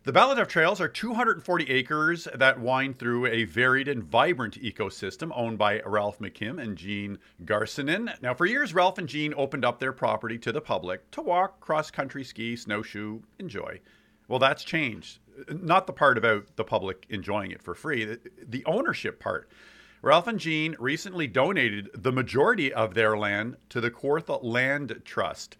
The 0.03 0.13
Ballyduff 0.13 0.47
Trails 0.47 0.79
are 0.79 0.87
240 0.87 1.69
acres 1.69 2.27
that 2.33 2.59
wind 2.59 2.97
through 2.97 3.27
a 3.27 3.43
varied 3.43 3.87
and 3.87 4.03
vibrant 4.03 4.59
ecosystem 4.61 5.31
owned 5.35 5.57
by 5.57 5.81
Ralph 5.85 6.19
McKim 6.19 6.61
and 6.61 6.77
Jean 6.77 7.19
Garsonnin. 7.43 8.19
Now, 8.21 8.33
for 8.33 8.45
years, 8.45 8.73
Ralph 8.73 8.97
and 8.97 9.07
Jean 9.07 9.33
opened 9.35 9.65
up 9.65 9.79
their 9.79 9.93
property 9.93 10.39
to 10.39 10.51
the 10.51 10.61
public 10.61 11.11
to 11.11 11.21
walk, 11.21 11.59
cross 11.59 11.91
country 11.91 12.23
ski, 12.23 12.55
snowshoe, 12.55 13.19
enjoy. 13.37 13.81
Well, 14.31 14.39
that's 14.39 14.63
changed. 14.63 15.19
Not 15.49 15.87
the 15.87 15.93
part 15.93 16.17
about 16.17 16.55
the 16.55 16.63
public 16.63 17.05
enjoying 17.09 17.51
it 17.51 17.63
for 17.63 17.73
free, 17.73 18.17
the 18.41 18.65
ownership 18.65 19.19
part. 19.19 19.49
Ralph 20.01 20.27
and 20.27 20.39
Jean 20.39 20.75
recently 20.79 21.27
donated 21.27 21.89
the 21.93 22.11
majority 22.11 22.73
of 22.73 22.95
their 22.95 23.17
land 23.17 23.57
to 23.69 23.79
the 23.79 23.91
Kawartha 23.91 24.43
Land 24.43 25.01
Trust. 25.05 25.57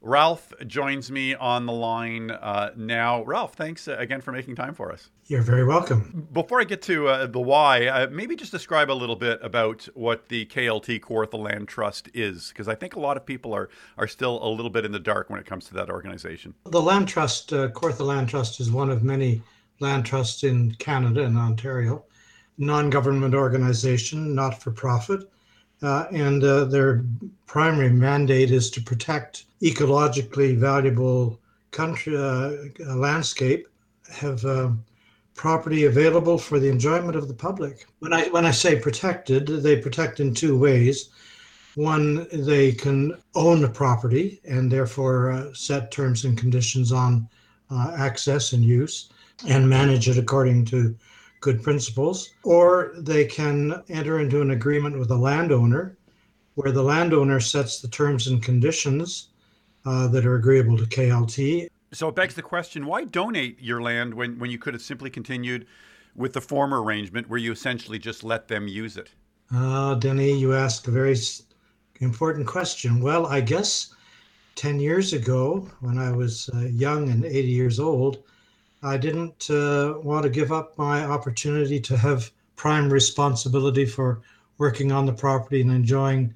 Ralph 0.00 0.52
joins 0.66 1.10
me 1.10 1.34
on 1.34 1.66
the 1.66 1.72
line 1.72 2.30
uh, 2.30 2.70
now. 2.76 3.24
Ralph, 3.24 3.54
thanks 3.54 3.88
uh, 3.88 3.96
again 3.98 4.20
for 4.20 4.30
making 4.32 4.54
time 4.54 4.74
for 4.74 4.92
us. 4.92 5.10
You're 5.26 5.42
very 5.42 5.64
welcome. 5.64 6.28
Before 6.32 6.60
I 6.60 6.64
get 6.64 6.82
to 6.82 7.08
uh, 7.08 7.26
the 7.26 7.40
why, 7.40 7.86
uh, 7.86 8.06
maybe 8.10 8.36
just 8.36 8.52
describe 8.52 8.90
a 8.90 8.92
little 8.92 9.16
bit 9.16 9.40
about 9.42 9.88
what 9.94 10.28
the 10.28 10.46
KLT 10.46 11.00
Kawartha 11.00 11.38
Land 11.38 11.68
Trust 11.68 12.08
is, 12.14 12.48
because 12.48 12.68
I 12.68 12.74
think 12.74 12.94
a 12.94 13.00
lot 13.00 13.16
of 13.16 13.26
people 13.26 13.52
are 13.52 13.68
are 13.96 14.06
still 14.06 14.42
a 14.42 14.48
little 14.48 14.70
bit 14.70 14.84
in 14.84 14.92
the 14.92 15.00
dark 15.00 15.30
when 15.30 15.40
it 15.40 15.46
comes 15.46 15.66
to 15.66 15.74
that 15.74 15.90
organization. 15.90 16.54
The 16.66 16.80
Land 16.80 17.08
Trust, 17.08 17.52
uh, 17.52 17.68
Kawartha 17.68 18.06
Land 18.06 18.28
Trust, 18.28 18.60
is 18.60 18.70
one 18.70 18.90
of 18.90 19.02
many 19.02 19.42
land 19.80 20.06
trusts 20.06 20.44
in 20.44 20.72
Canada 20.76 21.24
and 21.24 21.36
Ontario, 21.36 22.04
non-government 22.56 23.34
organization, 23.34 24.34
not 24.34 24.62
for 24.62 24.70
profit. 24.70 25.28
Uh, 25.82 26.06
and 26.10 26.42
uh, 26.42 26.64
their 26.64 27.04
primary 27.46 27.90
mandate 27.90 28.50
is 28.50 28.70
to 28.70 28.82
protect 28.82 29.44
ecologically 29.62 30.56
valuable 30.56 31.38
country 31.70 32.16
uh, 32.16 32.52
landscape, 32.94 33.68
have 34.10 34.44
uh, 34.44 34.70
property 35.34 35.84
available 35.84 36.36
for 36.36 36.58
the 36.58 36.68
enjoyment 36.68 37.16
of 37.16 37.28
the 37.28 37.34
public. 37.34 37.86
When 38.00 38.12
I 38.12 38.28
when 38.30 38.44
I 38.44 38.50
say 38.50 38.78
protected, 38.78 39.46
they 39.46 39.76
protect 39.80 40.20
in 40.20 40.34
two 40.34 40.58
ways. 40.58 41.10
One, 41.76 42.26
they 42.32 42.72
can 42.72 43.14
own 43.36 43.62
the 43.62 43.68
property 43.68 44.40
and 44.44 44.70
therefore 44.70 45.30
uh, 45.30 45.54
set 45.54 45.92
terms 45.92 46.24
and 46.24 46.36
conditions 46.36 46.90
on 46.90 47.28
uh, 47.70 47.94
access 47.96 48.52
and 48.52 48.64
use 48.64 49.10
and 49.46 49.68
manage 49.68 50.08
it 50.08 50.18
according 50.18 50.64
to 50.66 50.96
good 51.40 51.62
principles, 51.62 52.30
or 52.42 52.92
they 52.98 53.24
can 53.24 53.82
enter 53.88 54.18
into 54.20 54.40
an 54.40 54.50
agreement 54.50 54.98
with 54.98 55.10
a 55.10 55.16
landowner 55.16 55.96
where 56.54 56.72
the 56.72 56.82
landowner 56.82 57.38
sets 57.38 57.80
the 57.80 57.88
terms 57.88 58.26
and 58.26 58.42
conditions 58.42 59.28
uh, 59.86 60.08
that 60.08 60.26
are 60.26 60.34
agreeable 60.34 60.76
to 60.76 60.84
KLT. 60.84 61.68
So 61.92 62.08
it 62.08 62.14
begs 62.16 62.34
the 62.34 62.42
question 62.42 62.84
why 62.86 63.04
donate 63.04 63.60
your 63.60 63.80
land 63.80 64.12
when, 64.12 64.38
when 64.38 64.50
you 64.50 64.58
could 64.58 64.74
have 64.74 64.82
simply 64.82 65.08
continued 65.08 65.66
with 66.16 66.32
the 66.32 66.40
former 66.40 66.82
arrangement 66.82 67.28
where 67.28 67.38
you 67.38 67.52
essentially 67.52 67.98
just 67.98 68.24
let 68.24 68.48
them 68.48 68.66
use 68.66 68.96
it? 68.96 69.10
Uh, 69.54 69.94
Denny, 69.94 70.36
you 70.36 70.52
ask 70.54 70.86
a 70.88 70.90
very 70.90 71.16
important 72.00 72.46
question. 72.46 73.00
Well, 73.00 73.26
I 73.26 73.40
guess 73.40 73.94
10 74.56 74.80
years 74.80 75.12
ago, 75.12 75.70
when 75.80 75.96
I 75.96 76.10
was 76.10 76.50
uh, 76.52 76.62
young 76.62 77.08
and 77.08 77.24
80 77.24 77.48
years 77.48 77.78
old, 77.78 78.24
I 78.82 78.96
didn't 78.96 79.50
uh, 79.50 79.94
want 80.02 80.22
to 80.24 80.30
give 80.30 80.52
up 80.52 80.78
my 80.78 81.04
opportunity 81.04 81.80
to 81.80 81.96
have 81.96 82.30
prime 82.56 82.92
responsibility 82.92 83.84
for 83.84 84.20
working 84.58 84.92
on 84.92 85.06
the 85.06 85.12
property 85.12 85.60
and 85.60 85.70
enjoying 85.70 86.32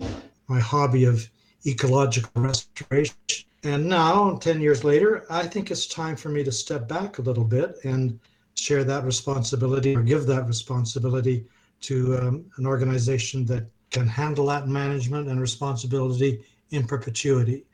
my 0.48 0.58
hobby 0.58 1.04
of 1.04 1.28
ecological 1.66 2.30
restoration. 2.42 3.16
And 3.64 3.88
now, 3.88 4.36
10 4.38 4.60
years 4.60 4.82
later, 4.82 5.24
I 5.30 5.46
think 5.46 5.70
it's 5.70 5.86
time 5.86 6.16
for 6.16 6.30
me 6.30 6.42
to 6.42 6.50
step 6.50 6.88
back 6.88 7.18
a 7.18 7.22
little 7.22 7.44
bit 7.44 7.76
and 7.84 8.18
share 8.54 8.82
that 8.84 9.04
responsibility 9.04 9.94
or 9.94 10.02
give 10.02 10.26
that 10.26 10.46
responsibility 10.46 11.44
to 11.82 12.18
um, 12.18 12.44
an 12.56 12.66
organization 12.66 13.44
that 13.46 13.66
can 13.90 14.06
handle 14.06 14.46
that 14.46 14.66
management 14.66 15.28
and 15.28 15.40
responsibility 15.40 16.44
in 16.70 16.86
perpetuity. 16.86 17.64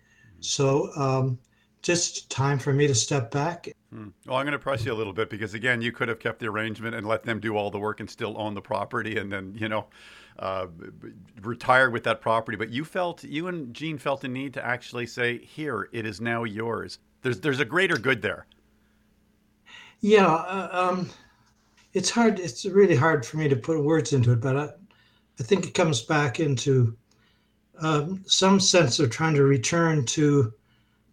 So, 0.41 0.91
um, 0.97 1.39
just 1.81 2.29
time 2.31 2.59
for 2.59 2.73
me 2.73 2.87
to 2.87 2.95
step 2.95 3.31
back. 3.31 3.69
Hmm. 3.93 4.09
Well, 4.27 4.37
I'm 4.37 4.45
going 4.45 4.53
to 4.53 4.59
press 4.59 4.85
you 4.85 4.93
a 4.93 4.95
little 4.95 5.15
bit 5.15 5.31
because, 5.31 5.55
again, 5.55 5.81
you 5.81 5.93
could 5.93 6.09
have 6.09 6.19
kept 6.19 6.41
the 6.41 6.47
arrangement 6.47 6.95
and 6.95 7.07
let 7.07 7.23
them 7.23 7.41
do 7.41 7.57
all 7.57 7.71
the 7.71 7.79
work 7.79 8.01
and 8.01 8.11
still 8.11 8.35
own 8.39 8.55
the 8.55 8.61
property 8.61 9.17
and 9.17 9.33
then, 9.33 9.55
you 9.59 9.69
know, 9.69 9.87
uh, 10.39 10.67
retire 11.41 11.89
with 11.89 12.05
that 12.05 12.21
property. 12.21 12.57
But 12.57 12.69
you 12.69 12.85
felt, 12.85 13.25
you 13.25 13.49
and 13.49 13.73
Jean 13.73 13.97
felt 13.97 14.21
the 14.21 14.29
need 14.29 14.53
to 14.55 14.65
actually 14.65 15.07
say, 15.07 15.39
here, 15.39 15.89
it 15.93 16.05
is 16.05 16.21
now 16.21 16.45
yours. 16.45 16.99
There's, 17.23 17.41
there's 17.41 17.61
a 17.61 17.65
greater 17.65 17.97
good 17.97 18.21
there. 18.21 18.47
Yeah. 20.01 20.27
Uh, 20.27 20.69
um, 20.71 21.11
it's 21.95 22.11
hard. 22.11 22.39
It's 22.39 22.67
really 22.67 22.95
hard 22.95 23.25
for 23.25 23.39
me 23.39 23.49
to 23.49 23.57
put 23.57 23.83
words 23.83 24.13
into 24.13 24.33
it, 24.33 24.41
but 24.41 24.57
I, 24.57 24.69
I 25.41 25.43
think 25.43 25.67
it 25.67 25.73
comes 25.73 26.03
back 26.03 26.41
into 26.41 26.95
um, 27.81 28.23
some 28.27 28.61
sense 28.61 28.99
of 28.99 29.11
trying 29.11 29.35
to 29.35 29.45
return 29.45 30.05
to 30.07 30.53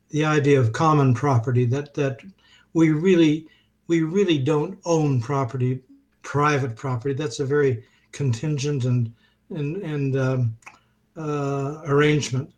the 0.10 0.26
idea 0.26 0.60
of 0.60 0.74
common 0.74 1.14
property 1.14 1.66
that 1.66 1.94
that 1.94 2.20
we 2.76 2.92
really 2.92 3.48
we 3.88 4.02
really 4.02 4.38
don't 4.38 4.78
own 4.86 5.22
property 5.22 5.82
private 6.22 6.76
property. 6.76 7.14
That's 7.14 7.40
a 7.40 7.46
very 7.46 7.84
contingent 8.12 8.86
and 8.86 9.12
and 9.50 9.78
and 9.78 10.18
um, 10.18 10.58
uh, 11.18 11.82
arrangement. 11.86 12.52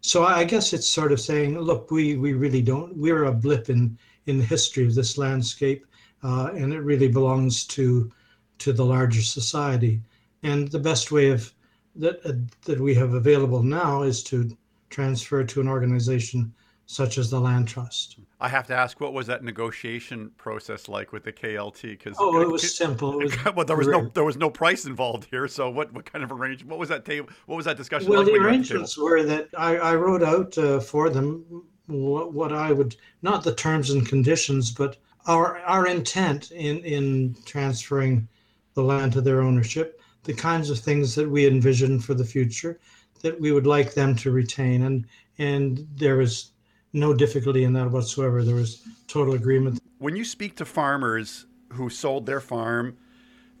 So 0.00 0.24
i 0.24 0.42
guess 0.42 0.72
it's 0.72 0.88
sort 0.88 1.12
of 1.12 1.20
saying 1.20 1.58
look 1.58 1.90
we 1.92 2.16
we 2.16 2.32
really 2.32 2.62
don't 2.62 2.96
we're 2.96 3.24
a 3.24 3.32
blip 3.32 3.70
in 3.70 3.96
in 4.26 4.38
the 4.38 4.44
history 4.44 4.84
of 4.84 4.96
this 4.96 5.16
landscape 5.16 5.86
uh, 6.24 6.50
and 6.56 6.72
it 6.72 6.80
really 6.80 7.08
belongs 7.08 7.64
to 7.66 8.10
to 8.58 8.72
the 8.72 8.84
larger 8.84 9.22
society. 9.22 10.00
And 10.42 10.68
the 10.68 10.78
best 10.90 11.12
way 11.12 11.30
of 11.30 11.52
that 11.96 12.16
uh, 12.24 12.32
that 12.62 12.80
we 12.80 12.94
have 12.94 13.14
available 13.14 13.62
now 13.62 14.02
is 14.02 14.22
to 14.24 14.56
transfer 14.90 15.44
to 15.44 15.60
an 15.60 15.68
organization 15.68 16.52
such 16.86 17.18
as 17.18 17.30
the 17.30 17.40
land 17.40 17.68
trust. 17.68 18.18
I 18.42 18.48
have 18.48 18.66
to 18.66 18.74
ask, 18.74 19.00
what 19.00 19.12
was 19.12 19.28
that 19.28 19.44
negotiation 19.44 20.32
process 20.36 20.88
like 20.88 21.12
with 21.12 21.22
the 21.22 21.32
KLT? 21.32 21.82
Because 21.82 22.16
oh, 22.18 22.40
it 22.40 22.50
was 22.50 22.76
simple. 22.76 23.20
It 23.20 23.24
was 23.24 23.44
well, 23.54 23.64
there 23.64 23.76
was 23.76 23.86
no 23.86 24.10
there 24.14 24.24
was 24.24 24.36
no 24.36 24.50
price 24.50 24.84
involved 24.84 25.28
here. 25.30 25.46
So 25.46 25.70
what, 25.70 25.92
what 25.92 26.04
kind 26.04 26.24
of 26.24 26.32
arrangement? 26.32 26.68
What 26.68 26.80
was 26.80 26.88
that 26.88 27.04
table? 27.04 27.28
What 27.46 27.54
was 27.54 27.66
that 27.66 27.76
discussion? 27.76 28.10
Well, 28.10 28.24
like 28.24 28.32
the 28.32 28.40
arrangements 28.40 28.96
the 28.96 29.04
were 29.04 29.22
that 29.22 29.48
I, 29.56 29.76
I 29.76 29.94
wrote 29.94 30.24
out 30.24 30.58
uh, 30.58 30.80
for 30.80 31.08
them 31.08 31.44
what, 31.86 32.32
what 32.32 32.52
I 32.52 32.72
would 32.72 32.96
not 33.22 33.44
the 33.44 33.54
terms 33.54 33.90
and 33.90 34.04
conditions, 34.04 34.72
but 34.72 34.96
our 35.26 35.58
our 35.60 35.86
intent 35.86 36.50
in 36.50 36.78
in 36.78 37.36
transferring 37.44 38.26
the 38.74 38.82
land 38.82 39.12
to 39.12 39.20
their 39.20 39.40
ownership, 39.40 40.00
the 40.24 40.34
kinds 40.34 40.68
of 40.68 40.80
things 40.80 41.14
that 41.14 41.30
we 41.30 41.46
envision 41.46 42.00
for 42.00 42.14
the 42.14 42.24
future, 42.24 42.80
that 43.20 43.40
we 43.40 43.52
would 43.52 43.68
like 43.68 43.94
them 43.94 44.16
to 44.16 44.32
retain, 44.32 44.82
and 44.82 45.06
and 45.38 45.86
there 45.94 46.16
was 46.16 46.51
no 46.92 47.14
difficulty 47.14 47.64
in 47.64 47.72
that 47.74 47.90
whatsoever. 47.90 48.42
There 48.42 48.54
was 48.54 48.82
total 49.06 49.34
agreement. 49.34 49.80
When 49.98 50.16
you 50.16 50.24
speak 50.24 50.56
to 50.56 50.64
farmers 50.64 51.46
who 51.72 51.88
sold 51.88 52.26
their 52.26 52.40
farm, 52.40 52.96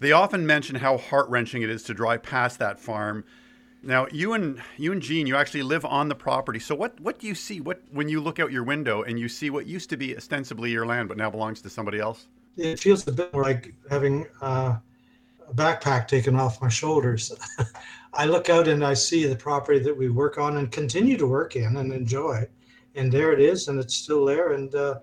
they 0.00 0.12
often 0.12 0.46
mention 0.46 0.76
how 0.76 0.98
heart 0.98 1.28
wrenching 1.28 1.62
it 1.62 1.70
is 1.70 1.82
to 1.84 1.94
drive 1.94 2.22
past 2.22 2.58
that 2.58 2.78
farm. 2.78 3.24
Now, 3.84 4.06
you 4.12 4.32
and 4.32 4.60
you 4.76 4.92
and 4.92 5.02
Jean, 5.02 5.26
you 5.26 5.36
actually 5.36 5.62
live 5.62 5.84
on 5.84 6.08
the 6.08 6.14
property. 6.14 6.60
So, 6.60 6.74
what 6.74 7.00
what 7.00 7.18
do 7.18 7.26
you 7.26 7.34
see? 7.34 7.60
What 7.60 7.82
when 7.90 8.08
you 8.08 8.20
look 8.20 8.38
out 8.38 8.52
your 8.52 8.62
window 8.62 9.02
and 9.02 9.18
you 9.18 9.28
see 9.28 9.50
what 9.50 9.66
used 9.66 9.90
to 9.90 9.96
be 9.96 10.16
ostensibly 10.16 10.70
your 10.70 10.86
land, 10.86 11.08
but 11.08 11.16
now 11.16 11.30
belongs 11.30 11.60
to 11.62 11.70
somebody 11.70 11.98
else? 11.98 12.26
It 12.56 12.78
feels 12.78 13.06
a 13.08 13.12
bit 13.12 13.32
more 13.32 13.42
like 13.42 13.74
having 13.90 14.26
uh, 14.40 14.76
a 15.48 15.54
backpack 15.54 16.06
taken 16.06 16.36
off 16.36 16.60
my 16.60 16.68
shoulders. 16.68 17.32
I 18.14 18.26
look 18.26 18.50
out 18.50 18.68
and 18.68 18.84
I 18.84 18.94
see 18.94 19.26
the 19.26 19.34
property 19.34 19.80
that 19.80 19.96
we 19.96 20.10
work 20.10 20.38
on 20.38 20.58
and 20.58 20.70
continue 20.70 21.16
to 21.16 21.26
work 21.26 21.56
in 21.56 21.76
and 21.76 21.92
enjoy 21.92 22.46
and 22.94 23.10
there 23.10 23.32
it 23.32 23.40
is, 23.40 23.68
and 23.68 23.78
it's 23.78 23.94
still 23.94 24.24
there, 24.24 24.52
and 24.52 24.74
uh, 24.74 25.00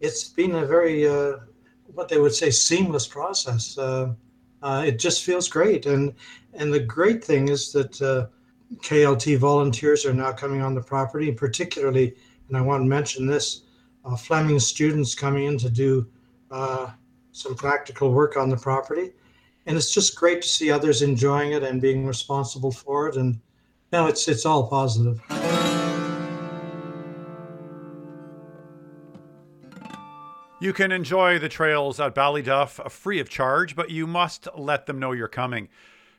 it's 0.00 0.24
been 0.24 0.56
a 0.56 0.66
very 0.66 1.06
uh, 1.06 1.38
what 1.94 2.08
they 2.08 2.20
would 2.20 2.34
say 2.34 2.50
seamless 2.50 3.06
process. 3.06 3.76
Uh, 3.76 4.12
uh 4.62 4.82
it 4.86 4.98
just 4.98 5.24
feels 5.24 5.48
great, 5.48 5.86
and 5.86 6.14
and 6.54 6.72
the 6.72 6.80
great 6.80 7.24
thing 7.24 7.48
is 7.48 7.72
that 7.72 8.00
uh, 8.02 8.26
KLT 8.82 9.38
volunteers 9.38 10.04
are 10.04 10.14
now 10.14 10.32
coming 10.32 10.62
on 10.62 10.74
the 10.74 10.80
property, 10.80 11.32
particularly, 11.32 12.14
and 12.48 12.56
I 12.56 12.60
want 12.60 12.82
to 12.82 12.88
mention 12.88 13.26
this: 13.26 13.62
uh, 14.04 14.16
Fleming 14.16 14.60
students 14.60 15.14
coming 15.14 15.44
in 15.44 15.58
to 15.58 15.70
do 15.70 16.06
some 17.32 17.54
practical 17.54 18.12
work 18.12 18.36
on 18.36 18.48
the 18.48 18.56
property, 18.56 19.12
and 19.66 19.76
it's 19.76 19.92
just 19.92 20.16
great 20.16 20.42
to 20.42 20.48
see 20.48 20.70
others 20.70 21.02
enjoying 21.02 21.52
it 21.52 21.62
and 21.62 21.80
being 21.80 22.06
responsible 22.06 22.72
for 22.72 23.08
it, 23.08 23.16
and 23.16 23.40
now 23.92 24.06
it's 24.06 24.28
it's 24.28 24.46
all 24.46 24.68
positive. 24.68 25.20
You 30.60 30.72
can 30.72 30.90
enjoy 30.90 31.38
the 31.38 31.48
trails 31.48 32.00
at 32.00 32.16
Ballyduff 32.16 32.84
uh, 32.84 32.88
free 32.88 33.20
of 33.20 33.28
charge, 33.28 33.76
but 33.76 33.90
you 33.90 34.08
must 34.08 34.48
let 34.56 34.86
them 34.86 34.98
know 34.98 35.12
you're 35.12 35.28
coming. 35.28 35.68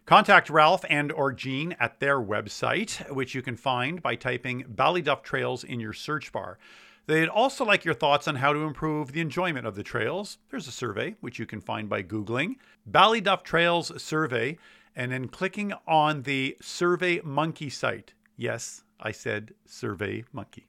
Contact 0.06 0.50
Ralph 0.50 0.86
and 0.90 1.12
or 1.12 1.34
Jean 1.34 1.76
at 1.78 2.00
their 2.00 2.22
website, 2.22 3.12
which 3.12 3.36
you 3.36 3.42
can 3.42 3.58
find 3.58 4.02
by 4.02 4.16
typing 4.16 4.64
Ballyduff 4.64 5.24
Trails 5.24 5.66
in 5.66 5.82
your 5.82 5.92
search 5.92 6.32
bar. 6.32 6.58
They'd 7.06 7.28
also 7.28 7.66
like 7.66 7.84
your 7.84 7.94
thoughts 7.94 8.30
on 8.30 8.36
how 8.36 8.54
to 8.54 8.60
improve 8.60 9.12
the 9.12 9.20
enjoyment 9.20 9.68
of 9.68 9.76
the 9.76 9.84
trails. 9.84 10.38
There's 10.50 10.70
a 10.70 10.72
survey, 10.72 11.16
which 11.20 11.38
you 11.38 11.46
can 11.46 11.60
find 11.60 11.90
by 11.90 12.02
Googling 12.04 12.56
Ballyduff 12.90 13.44
Trails 13.44 14.02
Survey 14.02 14.58
and 14.96 15.12
then 15.12 15.28
clicking 15.28 15.74
on 15.86 16.22
the 16.22 16.56
Survey 16.62 17.20
Monkey 17.26 17.70
site. 17.70 18.14
Yes, 18.38 18.86
I 19.02 19.12
said 19.12 19.54
Survey 19.66 20.24
Monkey. 20.32 20.69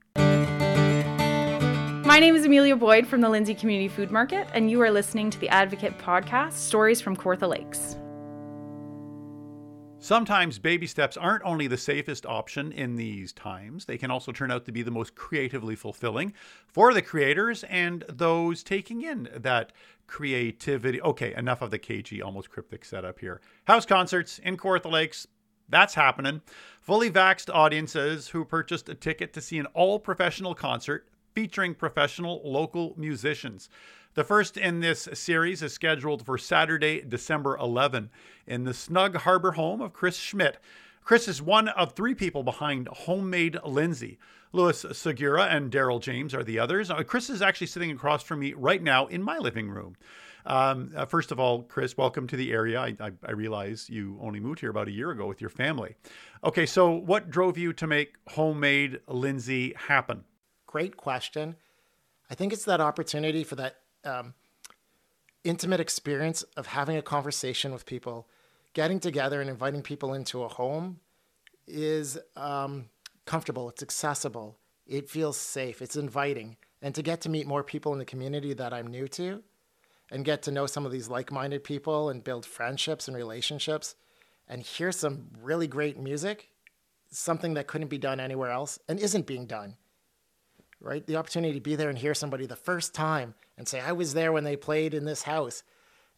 My 2.21 2.27
name 2.27 2.37
is 2.37 2.45
Amelia 2.45 2.77
Boyd 2.77 3.07
from 3.07 3.23
the 3.23 3.31
Lindsay 3.31 3.55
Community 3.55 3.89
Food 3.89 4.11
Market, 4.11 4.47
and 4.53 4.71
you 4.71 4.83
are 4.83 4.91
listening 4.91 5.31
to 5.31 5.41
the 5.41 5.49
Advocate 5.49 5.97
podcast 5.97 6.53
Stories 6.53 7.01
from 7.01 7.17
Kawartha 7.17 7.49
Lakes. 7.49 7.97
Sometimes 10.01 10.59
baby 10.59 10.87
steps 10.87 11.17
aren't 11.17 11.43
only 11.45 11.67
the 11.67 11.79
safest 11.79 12.27
option 12.27 12.73
in 12.73 12.97
these 12.97 13.33
times, 13.33 13.87
they 13.87 13.97
can 13.97 14.11
also 14.11 14.33
turn 14.33 14.51
out 14.51 14.67
to 14.67 14.71
be 14.71 14.83
the 14.83 14.91
most 14.91 15.15
creatively 15.15 15.75
fulfilling 15.75 16.35
for 16.67 16.93
the 16.93 17.01
creators 17.01 17.65
and 17.65 18.05
those 18.07 18.63
taking 18.63 19.01
in 19.01 19.31
that 19.35 19.73
creativity. 20.07 21.01
Okay, 21.01 21.33
enough 21.35 21.63
of 21.63 21.71
the 21.71 21.79
cagey, 21.79 22.21
almost 22.21 22.51
cryptic 22.51 22.85
setup 22.85 23.19
here. 23.21 23.41
House 23.65 23.87
concerts 23.87 24.39
in 24.41 24.59
Kawartha 24.59 24.93
Lakes, 24.93 25.27
that's 25.71 25.95
happening. 25.95 26.43
Fully 26.83 27.11
vaxxed 27.11 27.49
audiences 27.51 28.29
who 28.29 28.45
purchased 28.45 28.91
a 28.91 28.95
ticket 28.95 29.33
to 29.33 29.41
see 29.41 29.57
an 29.57 29.65
all 29.73 29.99
professional 29.99 30.55
concert 30.55 31.07
featuring 31.35 31.75
professional 31.75 32.41
local 32.45 32.95
musicians. 32.97 33.69
The 34.15 34.25
first 34.25 34.57
in 34.57 34.81
this 34.81 35.09
series 35.15 35.63
is 35.63 35.73
scheduled 35.73 36.27
for 36.27 36.37
Saturday, 36.37 37.01
December 37.07 37.57
11, 37.57 38.11
in 38.47 38.65
the 38.65 38.75
Snug 38.75 39.17
Harbour 39.17 39.53
home 39.53 39.81
of 39.81 39.93
Chris 39.93 40.17
Schmidt. 40.17 40.59
Chris 41.05 41.29
is 41.29 41.41
one 41.41 41.69
of 41.69 41.93
three 41.93 42.15
people 42.15 42.43
behind 42.43 42.89
Homemade 42.89 43.59
Lindsay. 43.65 44.19
Louis 44.53 44.85
Segura 44.93 45.45
and 45.45 45.71
Daryl 45.71 46.03
James 46.03 46.35
are 46.35 46.43
the 46.43 46.59
others. 46.59 46.91
Uh, 46.91 47.05
Chris 47.05 47.31
is 47.31 47.41
actually 47.41 47.69
sitting 47.69 47.93
across 47.93 48.23
from 48.23 48.41
me 48.41 48.53
right 48.53 48.83
now 48.83 49.07
in 49.07 49.23
my 49.23 49.39
living 49.39 49.69
room. 49.71 49.97
Um, 50.45 50.91
uh, 50.97 51.05
first 51.05 51.31
of 51.31 51.39
all, 51.39 51.63
Chris, 51.63 51.97
welcome 51.97 52.27
to 52.29 52.37
the 52.37 52.51
area. 52.53 52.81
I, 52.81 52.97
I, 52.99 53.13
I, 53.25 53.33
realize 53.33 53.89
you 53.91 54.19
only 54.23 54.41
moved 54.41 54.61
here 54.61 54.71
about 54.71 54.89
a 54.89 54.93
year 54.93 55.11
ago 55.11 55.27
with 55.27 55.41
your 55.41 55.51
family. 55.51 55.95
Okay, 56.43 56.65
so 56.65 56.91
what 56.91 57.31
drove 57.31 57.59
you 57.59 57.73
to 57.75 57.87
make 57.87 58.15
Homemade 58.29 59.01
Lindsay 59.07 59.75
happen? 59.77 60.25
Great 60.71 60.97
question. 60.97 61.57
I 62.31 62.37
think 62.37 62.53
it's 62.53 62.65
that 62.67 62.81
opportunity 62.81 63.43
for 63.43 63.57
that 63.57 63.79
um, 64.05 64.35
intimate 65.43 65.81
experience 65.81 66.45
of 66.57 66.69
having 66.69 66.97
a 66.97 67.03
conversation 67.03 67.73
with 67.73 67.87
people, 67.87 68.29
getting 68.73 69.01
together 69.01 69.41
and 69.41 69.51
inviting 69.51 69.83
people 69.83 70.15
into 70.15 70.45
a 70.45 70.49
home 70.49 71.01
is 71.67 72.19
um, 72.37 72.89
comfortable, 73.27 73.69
it's 73.69 73.83
accessible, 73.83 74.59
it 74.87 75.11
feels 75.11 75.37
safe, 75.37 75.83
it's 75.83 75.97
inviting. 75.97 76.57
And 76.81 76.95
to 76.95 77.03
get 77.03 77.21
to 77.23 77.29
meet 77.29 77.49
more 77.49 77.65
people 77.65 77.93
in 77.93 77.99
the 77.99 78.05
community 78.05 78.55
that 78.55 78.73
I'm 78.73 78.87
new 78.87 79.09
to 79.09 79.43
and 80.09 80.25
get 80.25 80.41
to 80.43 80.53
know 80.53 80.67
some 80.67 80.87
of 80.87 80.93
these 80.93 81.09
like 81.09 81.33
minded 81.33 81.65
people 81.65 82.11
and 82.11 82.23
build 82.23 82.47
friendships 82.47 83.09
and 83.09 83.17
relationships 83.17 83.97
and 84.47 84.63
hear 84.63 84.93
some 84.93 85.31
really 85.43 85.67
great 85.67 85.99
music, 85.99 86.51
something 87.11 87.55
that 87.55 87.67
couldn't 87.67 87.89
be 87.89 87.99
done 87.99 88.21
anywhere 88.21 88.53
else 88.53 88.79
and 88.89 89.01
isn't 89.01 89.27
being 89.27 89.47
done 89.47 89.75
right? 90.81 91.07
The 91.07 91.17
opportunity 91.17 91.55
to 91.55 91.61
be 91.61 91.77
there 91.77 91.89
and 91.89 91.99
hear 91.99 92.15
somebody 92.15 92.47
the 92.47 92.57
first 92.57 92.95
time 92.95 93.35
and 93.59 93.69
say, 93.69 93.81
I 93.81 93.93
was 93.93 94.15
there 94.15 94.33
when 94.33 94.45
they 94.45 94.57
played 94.57 94.95
in 94.95 95.05
this 95.05 95.23
house, 95.23 95.63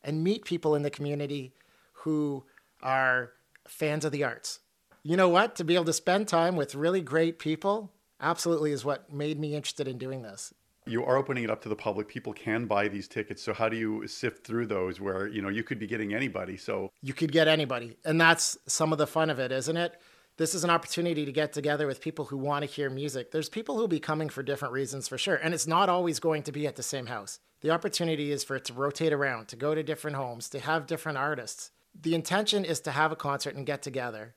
and 0.04 0.24
meet 0.24 0.44
people 0.44 0.74
in 0.74 0.82
the 0.82 0.90
community 0.90 1.54
who 1.92 2.44
are 2.82 3.32
fans 3.68 4.04
of 4.04 4.12
the 4.12 4.24
arts. 4.24 4.58
You 5.04 5.16
know 5.16 5.28
what? 5.28 5.56
To 5.56 5.64
be 5.64 5.74
able 5.74 5.84
to 5.86 5.92
spend 5.92 6.28
time 6.28 6.56
with 6.56 6.74
really 6.74 7.00
great 7.00 7.38
people 7.38 7.92
absolutely 8.20 8.72
is 8.72 8.84
what 8.84 9.12
made 9.12 9.38
me 9.38 9.54
interested 9.54 9.88
in 9.88 9.98
doing 9.98 10.22
this. 10.22 10.52
You 10.86 11.04
are 11.04 11.16
opening 11.16 11.44
it 11.44 11.50
up 11.50 11.62
to 11.62 11.68
the 11.68 11.76
public. 11.76 12.08
People 12.08 12.32
can 12.32 12.66
buy 12.66 12.88
these 12.88 13.06
tickets. 13.06 13.42
So 13.42 13.52
how 13.52 13.68
do 13.68 13.76
you 13.76 14.06
sift 14.08 14.44
through 14.44 14.66
those 14.66 15.00
where, 15.00 15.28
you 15.28 15.40
know, 15.40 15.48
you 15.48 15.62
could 15.62 15.78
be 15.78 15.86
getting 15.86 16.12
anybody. 16.12 16.56
So 16.56 16.90
you 17.02 17.14
could 17.14 17.30
get 17.30 17.46
anybody. 17.46 17.96
And 18.04 18.20
that's 18.20 18.58
some 18.66 18.92
of 18.92 18.98
the 18.98 19.06
fun 19.06 19.30
of 19.30 19.38
it, 19.38 19.52
isn't 19.52 19.76
it? 19.76 19.94
This 20.38 20.54
is 20.54 20.64
an 20.64 20.70
opportunity 20.70 21.24
to 21.24 21.32
get 21.32 21.52
together 21.52 21.86
with 21.86 22.00
people 22.00 22.26
who 22.26 22.38
want 22.38 22.64
to 22.64 22.70
hear 22.70 22.88
music. 22.88 23.30
There's 23.30 23.48
people 23.48 23.76
who'll 23.76 23.88
be 23.88 24.00
coming 24.00 24.28
for 24.28 24.42
different 24.42 24.72
reasons 24.72 25.06
for 25.06 25.18
sure, 25.18 25.36
and 25.36 25.52
it's 25.52 25.66
not 25.66 25.88
always 25.88 26.20
going 26.20 26.42
to 26.44 26.52
be 26.52 26.66
at 26.66 26.76
the 26.76 26.82
same 26.82 27.06
house. 27.06 27.38
The 27.60 27.70
opportunity 27.70 28.32
is 28.32 28.42
for 28.42 28.56
it 28.56 28.64
to 28.66 28.72
rotate 28.72 29.12
around, 29.12 29.48
to 29.48 29.56
go 29.56 29.74
to 29.74 29.82
different 29.82 30.16
homes, 30.16 30.48
to 30.50 30.60
have 30.60 30.86
different 30.86 31.18
artists. 31.18 31.70
The 32.00 32.14
intention 32.14 32.64
is 32.64 32.80
to 32.80 32.90
have 32.92 33.12
a 33.12 33.16
concert 33.16 33.54
and 33.54 33.66
get 33.66 33.82
together, 33.82 34.34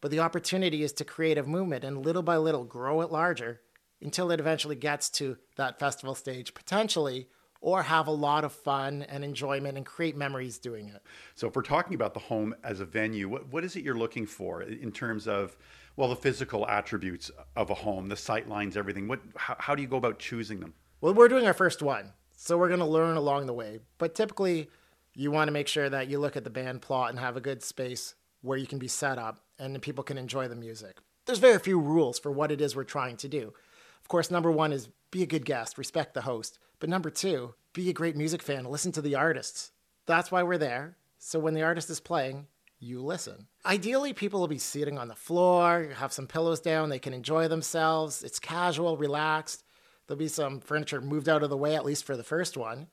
but 0.00 0.10
the 0.10 0.20
opportunity 0.20 0.82
is 0.82 0.92
to 0.94 1.04
create 1.04 1.38
a 1.38 1.42
movement 1.42 1.82
and 1.82 2.04
little 2.04 2.22
by 2.22 2.36
little 2.36 2.64
grow 2.64 3.00
it 3.00 3.10
larger 3.10 3.60
until 4.00 4.30
it 4.30 4.38
eventually 4.38 4.76
gets 4.76 5.10
to 5.10 5.36
that 5.56 5.80
festival 5.80 6.14
stage, 6.14 6.54
potentially 6.54 7.28
or 7.64 7.82
have 7.82 8.06
a 8.08 8.10
lot 8.10 8.44
of 8.44 8.52
fun 8.52 9.06
and 9.08 9.24
enjoyment 9.24 9.78
and 9.78 9.86
create 9.86 10.14
memories 10.14 10.58
doing 10.58 10.90
it. 10.90 11.02
So, 11.34 11.48
if 11.48 11.56
we're 11.56 11.62
talking 11.62 11.94
about 11.94 12.12
the 12.12 12.20
home 12.20 12.54
as 12.62 12.80
a 12.80 12.84
venue, 12.84 13.26
what, 13.26 13.50
what 13.50 13.64
is 13.64 13.74
it 13.74 13.82
you're 13.82 13.96
looking 13.96 14.26
for 14.26 14.60
in 14.60 14.92
terms 14.92 15.26
of, 15.26 15.56
well, 15.96 16.10
the 16.10 16.16
physical 16.16 16.68
attributes 16.68 17.30
of 17.56 17.70
a 17.70 17.74
home, 17.74 18.10
the 18.10 18.16
sight 18.16 18.50
lines, 18.50 18.76
everything? 18.76 19.08
What, 19.08 19.20
how, 19.34 19.56
how 19.58 19.74
do 19.74 19.80
you 19.80 19.88
go 19.88 19.96
about 19.96 20.18
choosing 20.18 20.60
them? 20.60 20.74
Well, 21.00 21.14
we're 21.14 21.28
doing 21.28 21.46
our 21.46 21.54
first 21.54 21.80
one, 21.80 22.12
so 22.36 22.58
we're 22.58 22.68
going 22.68 22.80
to 22.80 22.86
learn 22.86 23.16
along 23.16 23.46
the 23.46 23.54
way. 23.54 23.78
But 23.96 24.14
typically, 24.14 24.68
you 25.14 25.30
want 25.30 25.48
to 25.48 25.52
make 25.52 25.66
sure 25.66 25.88
that 25.88 26.08
you 26.08 26.18
look 26.18 26.36
at 26.36 26.44
the 26.44 26.50
band 26.50 26.82
plot 26.82 27.08
and 27.08 27.18
have 27.18 27.38
a 27.38 27.40
good 27.40 27.62
space 27.62 28.14
where 28.42 28.58
you 28.58 28.66
can 28.66 28.78
be 28.78 28.88
set 28.88 29.16
up 29.16 29.40
and 29.58 29.80
people 29.80 30.04
can 30.04 30.18
enjoy 30.18 30.48
the 30.48 30.54
music. 30.54 30.98
There's 31.24 31.38
very 31.38 31.58
few 31.58 31.80
rules 31.80 32.18
for 32.18 32.30
what 32.30 32.52
it 32.52 32.60
is 32.60 32.76
we're 32.76 32.84
trying 32.84 33.16
to 33.18 33.28
do. 33.28 33.54
Of 34.02 34.08
course, 34.08 34.30
number 34.30 34.50
one 34.50 34.70
is 34.70 34.90
be 35.10 35.22
a 35.22 35.26
good 35.26 35.46
guest, 35.46 35.78
respect 35.78 36.12
the 36.12 36.20
host. 36.20 36.58
But 36.84 36.90
number 36.90 37.08
two, 37.08 37.54
be 37.72 37.88
a 37.88 37.94
great 37.94 38.14
music 38.14 38.42
fan, 38.42 38.66
listen 38.66 38.92
to 38.92 39.00
the 39.00 39.14
artists. 39.14 39.72
That's 40.04 40.30
why 40.30 40.42
we're 40.42 40.58
there. 40.58 40.98
So 41.16 41.38
when 41.38 41.54
the 41.54 41.62
artist 41.62 41.88
is 41.88 41.98
playing, 41.98 42.46
you 42.78 43.00
listen. 43.00 43.46
Ideally, 43.64 44.12
people 44.12 44.38
will 44.38 44.48
be 44.48 44.58
sitting 44.58 44.98
on 44.98 45.08
the 45.08 45.14
floor, 45.14 45.88
have 45.96 46.12
some 46.12 46.26
pillows 46.26 46.60
down, 46.60 46.90
they 46.90 46.98
can 46.98 47.14
enjoy 47.14 47.48
themselves. 47.48 48.22
It's 48.22 48.38
casual, 48.38 48.98
relaxed. 48.98 49.64
There'll 50.06 50.18
be 50.18 50.28
some 50.28 50.60
furniture 50.60 51.00
moved 51.00 51.26
out 51.26 51.42
of 51.42 51.48
the 51.48 51.56
way, 51.56 51.74
at 51.74 51.86
least 51.86 52.04
for 52.04 52.18
the 52.18 52.22
first 52.22 52.54
one. 52.54 52.88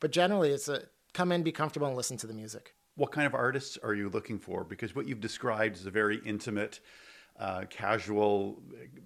But 0.00 0.10
generally, 0.10 0.50
it's 0.50 0.68
a 0.68 0.86
come 1.12 1.30
in, 1.30 1.44
be 1.44 1.52
comfortable, 1.52 1.86
and 1.86 1.96
listen 1.96 2.16
to 2.16 2.26
the 2.26 2.34
music. 2.34 2.74
What 2.96 3.12
kind 3.12 3.28
of 3.28 3.36
artists 3.36 3.78
are 3.84 3.94
you 3.94 4.08
looking 4.08 4.40
for? 4.40 4.64
Because 4.64 4.96
what 4.96 5.06
you've 5.06 5.20
described 5.20 5.76
is 5.76 5.86
a 5.86 5.92
very 5.92 6.20
intimate, 6.24 6.80
uh, 7.38 7.64
casual, 7.70 8.60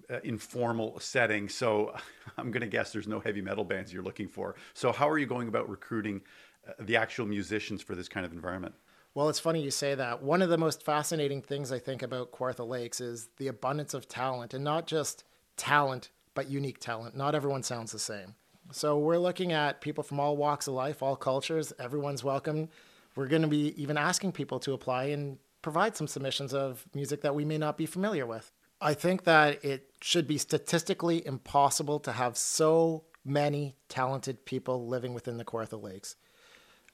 uh, 0.09 0.19
informal 0.23 0.99
setting. 0.99 1.47
So 1.47 1.95
I'm 2.37 2.51
going 2.51 2.61
to 2.61 2.67
guess 2.67 2.91
there's 2.91 3.07
no 3.07 3.19
heavy 3.19 3.41
metal 3.41 3.63
bands 3.63 3.93
you're 3.93 4.03
looking 4.03 4.27
for. 4.27 4.55
So 4.73 4.91
how 4.91 5.09
are 5.09 5.17
you 5.17 5.25
going 5.25 5.47
about 5.47 5.69
recruiting 5.69 6.21
uh, 6.67 6.71
the 6.79 6.97
actual 6.97 7.25
musicians 7.25 7.81
for 7.81 7.95
this 7.95 8.09
kind 8.09 8.25
of 8.25 8.33
environment? 8.33 8.75
Well, 9.15 9.29
it's 9.29 9.39
funny 9.39 9.61
you 9.61 9.69
say 9.69 9.93
that. 9.93 10.23
One 10.23 10.41
of 10.41 10.49
the 10.49 10.57
most 10.57 10.83
fascinating 10.83 11.43
things 11.43 11.71
I 11.71 11.77
think 11.77 12.01
about 12.01 12.31
Kawartha 12.31 12.67
Lakes 12.67 12.99
is 12.99 13.29
the 13.37 13.47
abundance 13.47 13.93
of 13.93 14.07
talent, 14.07 14.55
and 14.55 14.63
not 14.63 14.87
just 14.87 15.23
talent, 15.55 16.09
but 16.33 16.49
unique 16.49 16.79
talent. 16.79 17.15
Not 17.15 17.35
everyone 17.35 17.61
sounds 17.61 17.91
the 17.91 17.99
same. 17.99 18.33
So 18.71 18.97
we're 18.97 19.19
looking 19.19 19.51
at 19.51 19.81
people 19.81 20.03
from 20.03 20.19
all 20.19 20.35
walks 20.35 20.67
of 20.67 20.73
life, 20.73 21.03
all 21.03 21.15
cultures. 21.15 21.73
Everyone's 21.77 22.23
welcome. 22.23 22.69
We're 23.15 23.27
going 23.27 23.43
to 23.43 23.47
be 23.47 23.79
even 23.79 23.97
asking 23.97 24.31
people 24.31 24.59
to 24.61 24.73
apply 24.73 25.05
and 25.05 25.37
provide 25.63 25.97
some 25.97 26.07
submissions 26.07 26.53
of 26.53 26.85
music 26.93 27.21
that 27.21 27.33
we 27.33 27.45
may 27.45 27.57
not 27.57 27.77
be 27.77 27.87
familiar 27.87 28.27
with. 28.27 28.51
I 28.79 28.93
think 28.93 29.23
that 29.23 29.65
it 29.65 29.89
should 30.01 30.27
be 30.27 30.37
statistically 30.37 31.25
impossible 31.25 31.99
to 32.01 32.11
have 32.11 32.37
so 32.37 33.05
many 33.25 33.75
talented 33.89 34.45
people 34.45 34.87
living 34.87 35.13
within 35.13 35.37
the 35.37 35.45
Kawartha 35.45 35.81
Lakes. 35.81 36.17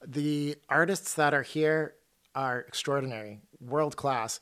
The 0.08 0.56
artists 0.70 1.16
that 1.16 1.34
are 1.34 1.42
here 1.42 1.96
are 2.36 2.62
extraordinary, 2.62 3.42
world 3.60 3.98
class. 3.98 4.40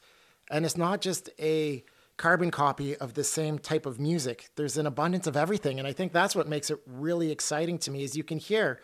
And 0.52 0.66
it's 0.66 0.78
not 0.78 1.02
just 1.02 1.30
a 1.40 1.84
carbon 2.18 2.52
copy 2.52 2.96
of 2.98 3.14
the 3.14 3.24
same 3.24 3.58
type 3.58 3.86
of 3.86 4.00
music. 4.00 4.50
There's 4.56 4.78
an 4.78 4.86
abundance 4.86 5.26
of 5.26 5.38
everything. 5.38 5.80
And 5.80 5.88
I 5.88 5.94
think 5.94 6.12
that's 6.12 6.36
what 6.36 6.50
makes 6.50 6.70
it 6.70 6.80
really 6.86 7.32
exciting 7.32 7.78
to 7.80 7.92
me 7.92 8.04
is 8.04 8.18
you 8.18 8.24
can 8.24 8.40
hear 8.40 8.82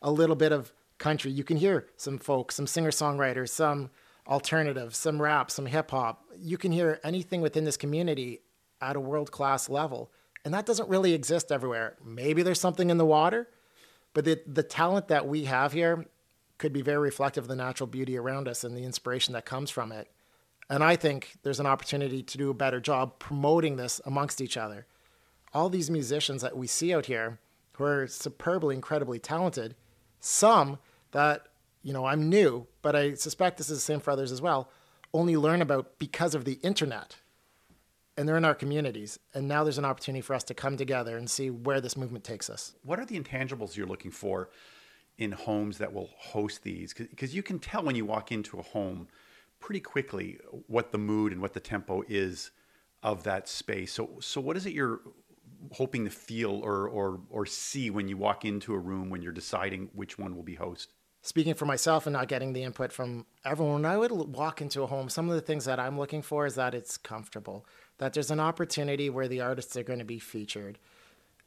a 0.00 0.10
little 0.10 0.36
bit 0.36 0.52
of 0.52 0.72
country. 0.98 1.32
You 1.32 1.42
can 1.42 1.56
hear 1.56 1.88
some 1.96 2.18
folk, 2.18 2.52
some 2.52 2.66
singer-songwriters, 2.66 3.48
some 3.48 3.90
alternative, 4.28 4.94
some 4.94 5.20
rap, 5.20 5.50
some 5.50 5.66
hip 5.66 5.90
hop. 5.90 6.24
You 6.38 6.58
can 6.58 6.72
hear 6.72 7.00
anything 7.04 7.40
within 7.40 7.64
this 7.64 7.76
community 7.76 8.40
at 8.80 8.96
a 8.96 9.00
world 9.00 9.30
class 9.30 9.68
level. 9.68 10.10
And 10.44 10.54
that 10.54 10.66
doesn't 10.66 10.88
really 10.88 11.12
exist 11.12 11.50
everywhere. 11.50 11.96
Maybe 12.04 12.42
there's 12.42 12.60
something 12.60 12.90
in 12.90 12.98
the 12.98 13.06
water, 13.06 13.48
but 14.14 14.24
the, 14.24 14.40
the 14.46 14.62
talent 14.62 15.08
that 15.08 15.26
we 15.26 15.44
have 15.44 15.72
here 15.72 16.06
could 16.58 16.72
be 16.72 16.82
very 16.82 16.98
reflective 16.98 17.44
of 17.44 17.48
the 17.48 17.56
natural 17.56 17.86
beauty 17.86 18.16
around 18.16 18.48
us 18.48 18.64
and 18.64 18.76
the 18.76 18.84
inspiration 18.84 19.34
that 19.34 19.44
comes 19.44 19.70
from 19.70 19.92
it. 19.92 20.10
And 20.68 20.82
I 20.82 20.96
think 20.96 21.36
there's 21.42 21.60
an 21.60 21.66
opportunity 21.66 22.22
to 22.22 22.38
do 22.38 22.50
a 22.50 22.54
better 22.54 22.80
job 22.80 23.18
promoting 23.18 23.76
this 23.76 24.00
amongst 24.04 24.40
each 24.40 24.56
other. 24.56 24.86
All 25.52 25.68
these 25.68 25.90
musicians 25.90 26.42
that 26.42 26.56
we 26.56 26.66
see 26.66 26.94
out 26.94 27.06
here 27.06 27.38
who 27.72 27.84
are 27.84 28.06
superbly, 28.06 28.74
incredibly 28.74 29.18
talented, 29.18 29.76
some 30.18 30.78
that 31.12 31.46
you 31.86 31.92
know, 31.92 32.04
I'm 32.04 32.28
new, 32.28 32.66
but 32.82 32.96
I 32.96 33.14
suspect 33.14 33.58
this 33.58 33.70
is 33.70 33.78
the 33.78 33.80
same 33.80 34.00
for 34.00 34.10
others 34.10 34.32
as 34.32 34.42
well, 34.42 34.68
only 35.14 35.36
learn 35.36 35.62
about 35.62 36.00
because 36.00 36.34
of 36.34 36.44
the 36.44 36.58
internet. 36.64 37.14
And 38.16 38.28
they're 38.28 38.36
in 38.36 38.44
our 38.44 38.56
communities. 38.56 39.20
And 39.34 39.46
now 39.46 39.62
there's 39.62 39.78
an 39.78 39.84
opportunity 39.84 40.20
for 40.20 40.34
us 40.34 40.42
to 40.44 40.54
come 40.54 40.76
together 40.76 41.16
and 41.16 41.30
see 41.30 41.48
where 41.48 41.80
this 41.80 41.96
movement 41.96 42.24
takes 42.24 42.50
us. 42.50 42.74
What 42.82 42.98
are 42.98 43.04
the 43.04 43.16
intangibles 43.16 43.76
you're 43.76 43.86
looking 43.86 44.10
for 44.10 44.50
in 45.16 45.30
homes 45.30 45.78
that 45.78 45.92
will 45.92 46.10
host 46.18 46.64
these? 46.64 46.92
Because 46.92 47.36
you 47.36 47.44
can 47.44 47.60
tell 47.60 47.84
when 47.84 47.94
you 47.94 48.04
walk 48.04 48.32
into 48.32 48.58
a 48.58 48.62
home 48.62 49.06
pretty 49.60 49.78
quickly 49.78 50.40
what 50.66 50.90
the 50.90 50.98
mood 50.98 51.30
and 51.30 51.40
what 51.40 51.52
the 51.52 51.60
tempo 51.60 52.02
is 52.08 52.50
of 53.04 53.22
that 53.22 53.48
space. 53.48 53.92
So, 53.92 54.18
so 54.20 54.40
what 54.40 54.56
is 54.56 54.66
it 54.66 54.72
you're 54.72 55.02
hoping 55.70 56.02
to 56.02 56.10
feel 56.10 56.60
or, 56.64 56.88
or, 56.88 57.20
or 57.30 57.46
see 57.46 57.90
when 57.90 58.08
you 58.08 58.16
walk 58.16 58.44
into 58.44 58.74
a 58.74 58.78
room 58.78 59.08
when 59.08 59.22
you're 59.22 59.30
deciding 59.30 59.90
which 59.94 60.18
one 60.18 60.34
will 60.34 60.42
be 60.42 60.56
host? 60.56 60.92
Speaking 61.26 61.54
for 61.54 61.66
myself 61.66 62.06
and 62.06 62.12
not 62.12 62.28
getting 62.28 62.52
the 62.52 62.62
input 62.62 62.92
from 62.92 63.26
everyone, 63.44 63.82
when 63.82 63.84
I 63.84 63.96
would 63.96 64.12
walk 64.12 64.62
into 64.62 64.82
a 64.82 64.86
home, 64.86 65.08
some 65.08 65.28
of 65.28 65.34
the 65.34 65.40
things 65.40 65.64
that 65.64 65.80
I'm 65.80 65.98
looking 65.98 66.22
for 66.22 66.46
is 66.46 66.54
that 66.54 66.72
it's 66.72 66.96
comfortable, 66.96 67.66
that 67.98 68.12
there's 68.12 68.30
an 68.30 68.38
opportunity 68.38 69.10
where 69.10 69.26
the 69.26 69.40
artists 69.40 69.76
are 69.76 69.82
going 69.82 69.98
to 69.98 70.04
be 70.04 70.20
featured, 70.20 70.78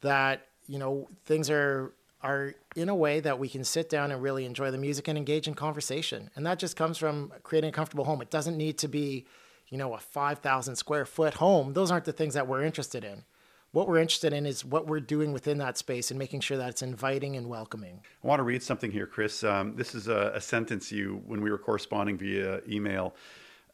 that 0.02 0.46
you 0.66 0.78
know 0.78 1.08
things 1.24 1.48
are 1.48 1.94
are 2.22 2.54
in 2.76 2.90
a 2.90 2.94
way 2.94 3.20
that 3.20 3.38
we 3.38 3.48
can 3.48 3.64
sit 3.64 3.88
down 3.88 4.12
and 4.12 4.22
really 4.22 4.44
enjoy 4.44 4.70
the 4.70 4.76
music 4.76 5.08
and 5.08 5.16
engage 5.16 5.48
in 5.48 5.54
conversation, 5.54 6.30
and 6.36 6.44
that 6.44 6.58
just 6.58 6.76
comes 6.76 6.98
from 6.98 7.32
creating 7.42 7.70
a 7.70 7.72
comfortable 7.72 8.04
home. 8.04 8.20
It 8.20 8.30
doesn't 8.30 8.58
need 8.58 8.76
to 8.78 8.88
be, 8.88 9.26
you 9.70 9.78
know, 9.78 9.94
a 9.94 9.98
five 9.98 10.40
thousand 10.40 10.76
square 10.76 11.06
foot 11.06 11.34
home. 11.34 11.72
Those 11.72 11.90
aren't 11.90 12.04
the 12.04 12.12
things 12.12 12.34
that 12.34 12.46
we're 12.46 12.64
interested 12.64 13.02
in 13.02 13.24
what 13.72 13.88
we're 13.88 13.98
interested 13.98 14.32
in 14.32 14.46
is 14.46 14.64
what 14.64 14.86
we're 14.86 15.00
doing 15.00 15.32
within 15.32 15.58
that 15.58 15.78
space 15.78 16.10
and 16.10 16.18
making 16.18 16.40
sure 16.40 16.56
that 16.56 16.68
it's 16.68 16.82
inviting 16.82 17.36
and 17.36 17.48
welcoming. 17.48 18.00
I 18.22 18.26
want 18.26 18.40
to 18.40 18.44
read 18.44 18.62
something 18.62 18.90
here, 18.90 19.06
Chris. 19.06 19.44
Um, 19.44 19.76
this 19.76 19.94
is 19.94 20.08
a, 20.08 20.32
a, 20.34 20.40
sentence 20.40 20.90
you, 20.90 21.22
when 21.26 21.40
we 21.40 21.50
were 21.50 21.58
corresponding 21.58 22.18
via 22.18 22.60
email, 22.68 23.14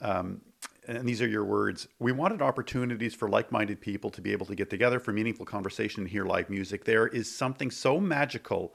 um, 0.00 0.42
and 0.86 1.08
these 1.08 1.22
are 1.22 1.26
your 1.26 1.44
words. 1.44 1.88
We 1.98 2.12
wanted 2.12 2.42
opportunities 2.42 3.14
for 3.14 3.28
like 3.28 3.50
minded 3.50 3.80
people 3.80 4.10
to 4.10 4.20
be 4.20 4.32
able 4.32 4.46
to 4.46 4.54
get 4.54 4.70
together 4.70 5.00
for 5.00 5.12
meaningful 5.12 5.46
conversation 5.46 6.02
and 6.02 6.10
hear 6.10 6.24
live 6.24 6.50
music. 6.50 6.84
There 6.84 7.08
is 7.08 7.34
something 7.34 7.70
so 7.70 7.98
magical 7.98 8.74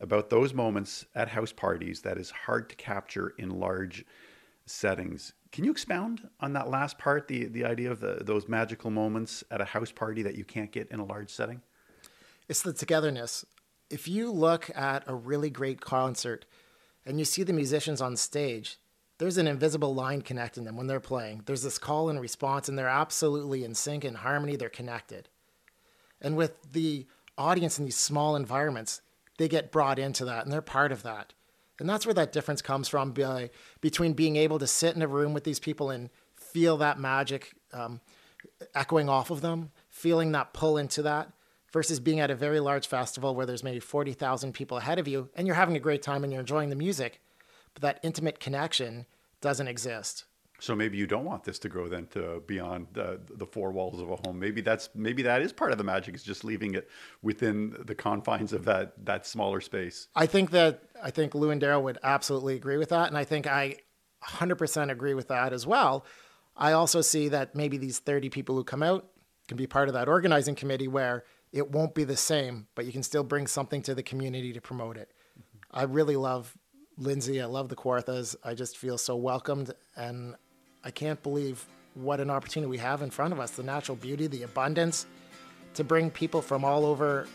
about 0.00 0.30
those 0.30 0.52
moments 0.52 1.04
at 1.14 1.28
house 1.28 1.52
parties 1.52 2.00
that 2.00 2.18
is 2.18 2.30
hard 2.30 2.68
to 2.70 2.74
capture 2.74 3.34
in 3.38 3.50
large 3.60 4.04
settings. 4.66 5.32
Can 5.50 5.64
you 5.64 5.70
expound 5.70 6.28
on 6.40 6.52
that 6.54 6.70
last 6.70 6.98
part, 6.98 7.28
the, 7.28 7.46
the 7.46 7.64
idea 7.64 7.90
of 7.90 8.00
the, 8.00 8.22
those 8.22 8.48
magical 8.48 8.90
moments 8.90 9.44
at 9.50 9.60
a 9.60 9.64
house 9.64 9.92
party 9.92 10.22
that 10.22 10.34
you 10.34 10.44
can't 10.44 10.72
get 10.72 10.90
in 10.90 11.00
a 11.00 11.04
large 11.04 11.30
setting? 11.30 11.60
It's 12.48 12.62
the 12.62 12.72
togetherness. 12.72 13.44
If 13.90 14.08
you 14.08 14.30
look 14.30 14.70
at 14.74 15.04
a 15.06 15.14
really 15.14 15.50
great 15.50 15.80
concert 15.80 16.46
and 17.04 17.18
you 17.18 17.24
see 17.24 17.42
the 17.42 17.52
musicians 17.52 18.00
on 18.00 18.16
stage, 18.16 18.78
there's 19.18 19.38
an 19.38 19.46
invisible 19.46 19.94
line 19.94 20.22
connecting 20.22 20.64
them 20.64 20.76
when 20.76 20.86
they're 20.86 21.00
playing. 21.00 21.42
There's 21.44 21.62
this 21.62 21.78
call 21.78 22.08
and 22.08 22.20
response, 22.20 22.68
and 22.68 22.78
they're 22.78 22.88
absolutely 22.88 23.64
in 23.64 23.74
sync 23.74 24.04
and 24.04 24.16
harmony. 24.16 24.56
They're 24.56 24.68
connected. 24.68 25.28
And 26.20 26.36
with 26.36 26.72
the 26.72 27.06
audience 27.36 27.78
in 27.78 27.84
these 27.84 27.96
small 27.96 28.36
environments, 28.36 29.02
they 29.38 29.48
get 29.48 29.72
brought 29.72 29.98
into 29.98 30.24
that 30.24 30.44
and 30.44 30.52
they're 30.52 30.62
part 30.62 30.92
of 30.92 31.02
that. 31.02 31.32
And 31.82 31.90
that's 31.90 32.06
where 32.06 32.14
that 32.14 32.30
difference 32.30 32.62
comes 32.62 32.86
from 32.86 33.10
by, 33.10 33.50
between 33.80 34.12
being 34.12 34.36
able 34.36 34.60
to 34.60 34.68
sit 34.68 34.94
in 34.94 35.02
a 35.02 35.08
room 35.08 35.34
with 35.34 35.42
these 35.42 35.58
people 35.58 35.90
and 35.90 36.10
feel 36.36 36.76
that 36.76 37.00
magic 37.00 37.54
um, 37.72 38.00
echoing 38.72 39.08
off 39.08 39.30
of 39.30 39.40
them, 39.40 39.72
feeling 39.90 40.30
that 40.30 40.52
pull 40.52 40.78
into 40.78 41.02
that, 41.02 41.32
versus 41.72 41.98
being 41.98 42.20
at 42.20 42.30
a 42.30 42.36
very 42.36 42.60
large 42.60 42.86
festival 42.86 43.34
where 43.34 43.46
there's 43.46 43.64
maybe 43.64 43.80
40,000 43.80 44.52
people 44.52 44.76
ahead 44.76 45.00
of 45.00 45.08
you 45.08 45.28
and 45.34 45.48
you're 45.48 45.56
having 45.56 45.74
a 45.74 45.80
great 45.80 46.02
time 46.02 46.22
and 46.22 46.32
you're 46.32 46.38
enjoying 46.38 46.70
the 46.70 46.76
music, 46.76 47.20
but 47.74 47.82
that 47.82 47.98
intimate 48.04 48.38
connection 48.38 49.06
doesn't 49.40 49.66
exist. 49.66 50.24
So 50.62 50.76
maybe 50.76 50.96
you 50.96 51.08
don't 51.08 51.24
want 51.24 51.42
this 51.42 51.58
to 51.58 51.68
grow 51.68 51.88
then 51.88 52.06
to 52.12 52.40
beyond 52.46 52.86
uh, 52.96 53.16
the 53.28 53.46
four 53.46 53.72
walls 53.72 54.00
of 54.00 54.08
a 54.12 54.16
home. 54.24 54.38
Maybe 54.38 54.60
that's 54.60 54.90
maybe 54.94 55.24
that 55.24 55.42
is 55.42 55.52
part 55.52 55.72
of 55.72 55.78
the 55.78 55.82
magic 55.82 56.14
is 56.14 56.22
just 56.22 56.44
leaving 56.44 56.76
it 56.76 56.88
within 57.20 57.74
the 57.84 57.96
confines 57.96 58.52
of 58.52 58.64
that 58.66 58.92
that 59.04 59.26
smaller 59.26 59.60
space. 59.60 60.06
I 60.14 60.26
think 60.26 60.52
that 60.52 60.84
I 61.02 61.10
think 61.10 61.34
Lou 61.34 61.50
and 61.50 61.60
Daryl 61.60 61.82
would 61.82 61.98
absolutely 62.04 62.54
agree 62.54 62.76
with 62.76 62.90
that, 62.90 63.08
and 63.08 63.18
I 63.18 63.24
think 63.24 63.48
I 63.48 63.78
100% 64.24 64.92
agree 64.92 65.14
with 65.14 65.26
that 65.28 65.52
as 65.52 65.66
well. 65.66 66.06
I 66.56 66.70
also 66.70 67.00
see 67.00 67.26
that 67.30 67.56
maybe 67.56 67.76
these 67.76 67.98
30 67.98 68.30
people 68.30 68.54
who 68.54 68.62
come 68.62 68.84
out 68.84 69.08
can 69.48 69.56
be 69.56 69.66
part 69.66 69.88
of 69.88 69.94
that 69.94 70.08
organizing 70.08 70.54
committee 70.54 70.86
where 70.86 71.24
it 71.50 71.72
won't 71.72 71.92
be 71.92 72.04
the 72.04 72.16
same, 72.16 72.68
but 72.76 72.86
you 72.86 72.92
can 72.92 73.02
still 73.02 73.24
bring 73.24 73.48
something 73.48 73.82
to 73.82 73.96
the 73.96 74.02
community 74.04 74.52
to 74.52 74.60
promote 74.60 74.96
it. 74.96 75.10
Mm-hmm. 75.36 75.76
I 75.76 75.82
really 75.92 76.14
love 76.14 76.56
Lindsay. 76.98 77.40
I 77.40 77.46
love 77.46 77.68
the 77.68 77.74
Kawarthas. 77.74 78.36
I 78.44 78.54
just 78.54 78.78
feel 78.78 78.96
so 78.96 79.16
welcomed 79.16 79.74
and 79.96 80.36
I 80.84 80.90
can't 80.90 81.22
believe 81.22 81.64
what 81.94 82.20
an 82.20 82.30
opportunity 82.30 82.68
we 82.68 82.78
have 82.78 83.02
in 83.02 83.10
front 83.10 83.32
of 83.32 83.38
us 83.40 83.52
the 83.52 83.62
natural 83.62 83.96
beauty, 83.96 84.26
the 84.26 84.42
abundance 84.42 85.06
to 85.74 85.84
bring 85.84 86.10
people 86.10 86.42
from 86.42 86.64
all 86.64 86.84
over 86.84 87.28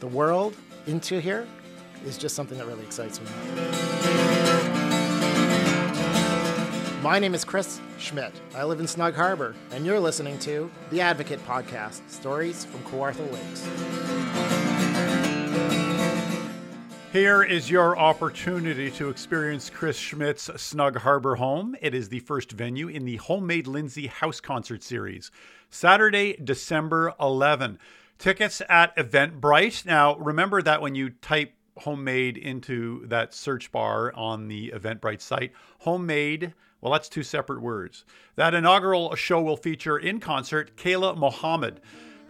the 0.00 0.06
world 0.06 0.54
into 0.86 1.20
here 1.20 1.46
is 2.04 2.16
just 2.16 2.36
something 2.36 2.56
that 2.58 2.66
really 2.66 2.84
excites 2.84 3.20
me. 3.20 3.26
My 7.02 7.18
name 7.18 7.34
is 7.34 7.44
Chris 7.44 7.80
Schmidt. 7.98 8.32
I 8.54 8.64
live 8.64 8.80
in 8.80 8.86
Snug 8.86 9.14
Harbour, 9.14 9.54
and 9.72 9.84
you're 9.84 10.00
listening 10.00 10.38
to 10.40 10.70
the 10.90 11.00
Advocate 11.02 11.44
Podcast 11.46 12.08
Stories 12.08 12.64
from 12.64 12.80
Kawartha 12.84 13.30
Lakes. 13.30 14.63
Here 17.14 17.44
is 17.44 17.70
your 17.70 17.96
opportunity 17.96 18.90
to 18.90 19.08
experience 19.08 19.70
Chris 19.70 19.96
Schmidt's 19.96 20.50
Snug 20.60 20.96
Harbour 20.96 21.36
Home. 21.36 21.76
It 21.80 21.94
is 21.94 22.08
the 22.08 22.18
first 22.18 22.50
venue 22.50 22.88
in 22.88 23.04
the 23.04 23.18
Homemade 23.18 23.68
Lindsay 23.68 24.08
House 24.08 24.40
Concert 24.40 24.82
Series. 24.82 25.30
Saturday, 25.70 26.36
December 26.42 27.14
11. 27.20 27.78
Tickets 28.18 28.60
at 28.68 28.96
Eventbrite. 28.96 29.86
Now, 29.86 30.16
remember 30.16 30.60
that 30.62 30.82
when 30.82 30.96
you 30.96 31.10
type 31.10 31.54
homemade 31.78 32.36
into 32.36 33.06
that 33.06 33.32
search 33.32 33.70
bar 33.70 34.12
on 34.16 34.48
the 34.48 34.72
Eventbrite 34.74 35.20
site, 35.20 35.52
homemade, 35.82 36.52
well, 36.80 36.92
that's 36.92 37.08
two 37.08 37.22
separate 37.22 37.62
words. 37.62 38.04
That 38.34 38.54
inaugural 38.54 39.14
show 39.14 39.40
will 39.40 39.56
feature 39.56 39.96
in 39.98 40.18
concert 40.18 40.76
Kayla 40.76 41.16
Mohammed. 41.16 41.80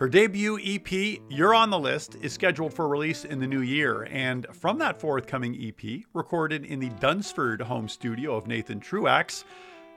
Her 0.05 0.11
debut 0.11 0.59
EP, 0.63 1.19
You're 1.31 1.55
on 1.55 1.71
the 1.71 1.79
List, 1.79 2.17
is 2.17 2.35
scheduled 2.35 2.75
for 2.75 2.87
release 2.87 3.25
in 3.25 3.39
the 3.39 3.47
new 3.47 3.63
year. 3.63 4.07
And 4.11 4.47
from 4.53 4.79
that 4.81 5.01
forthcoming 5.01 5.57
EP, 5.59 6.03
recorded 6.13 6.67
in 6.67 6.79
the 6.79 6.91
Dunsford 7.01 7.63
home 7.63 7.89
studio 7.89 8.37
of 8.37 8.47
Nathan 8.47 8.81
Truax, 8.81 9.47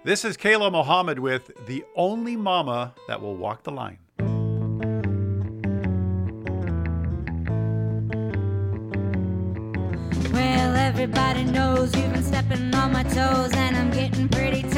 this 0.05 0.23
is 0.23 0.37
Kayla 0.37 0.71
Mohammed 0.71 1.19
with 1.19 1.51
The 1.65 1.83
Only 1.93 2.37
Mama 2.37 2.95
That 3.09 3.21
Will 3.21 3.35
Walk 3.35 3.63
the 3.63 3.71
Line. 3.71 3.97
Well, 10.31 10.75
everybody 10.77 11.43
knows 11.43 11.93
you've 11.93 12.13
been 12.13 12.23
stepping 12.23 12.73
on 12.73 12.93
my 12.93 13.03
toes, 13.03 13.51
and 13.53 13.75
I'm 13.75 13.91
getting 13.91 14.29
pretty 14.29 14.61
tired 14.61 14.76